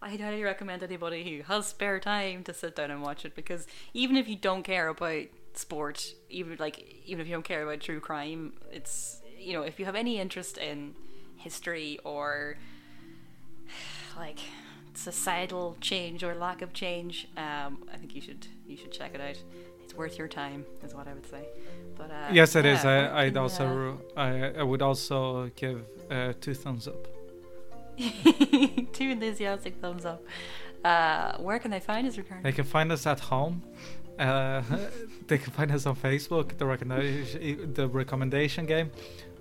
[0.00, 3.66] I highly recommend anybody who has spare time to sit down and watch it because
[3.92, 5.24] even if you don't care about
[5.58, 9.78] sport, even like even if you don't care about true crime, it's you know if
[9.78, 10.94] you have any interest in
[11.36, 12.56] history or
[14.16, 14.38] like
[14.94, 19.20] societal change or lack of change, um, I think you should you should check it
[19.20, 19.42] out.
[19.84, 21.44] It's worth your time, is what I would say.
[21.96, 22.82] But uh, yes, it is.
[22.82, 27.06] yeah, I, I'd uh, also I, I would also give uh, two thumbs up.
[28.92, 30.22] Two enthusiastic thumbs up.
[30.84, 32.42] Uh, where can they find us, Ricardo?
[32.42, 33.62] They can find us at home.
[34.18, 34.62] Uh,
[35.26, 38.90] they can find us on Facebook, the recommendation, the recommendation game,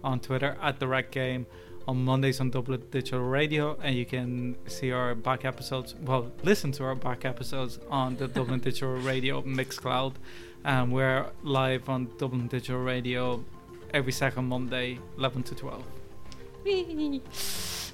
[0.03, 1.45] on Twitter at the Rec Game,
[1.87, 5.95] on Mondays on Dublin Digital Radio, and you can see our back episodes.
[6.01, 10.13] Well, listen to our back episodes on the Dublin Digital Radio Mixcloud.
[10.63, 13.43] Um, we're live on Dublin Digital Radio
[13.93, 15.83] every second Monday, 11 to 12.
[16.63, 17.21] Whee!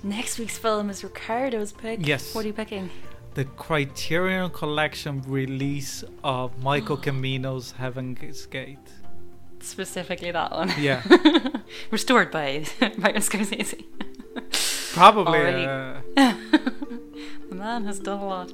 [0.04, 2.08] Next week's film is Ricardo's pick.
[2.08, 2.34] Yes.
[2.34, 2.90] What are you picking?
[3.34, 8.78] The Criterion Collection release of Michael Cimino's Heaven's Gate.
[9.62, 10.72] Specifically that one.
[10.78, 11.02] Yeah.
[11.92, 12.66] Restored by
[12.98, 13.86] Martin Scorsese.
[14.94, 15.40] Probably.
[15.40, 15.66] Already.
[15.66, 16.34] Uh,
[17.50, 18.52] the man has done a lot.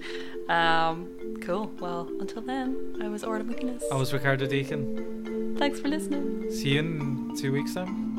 [0.49, 1.71] Um, cool.
[1.79, 3.83] Well, until then, I was Orla Mc Nelis.
[3.91, 5.55] I was Ricardo Deakin.
[5.57, 6.51] Thanks for listening.
[6.51, 8.16] See you in two weeks' time.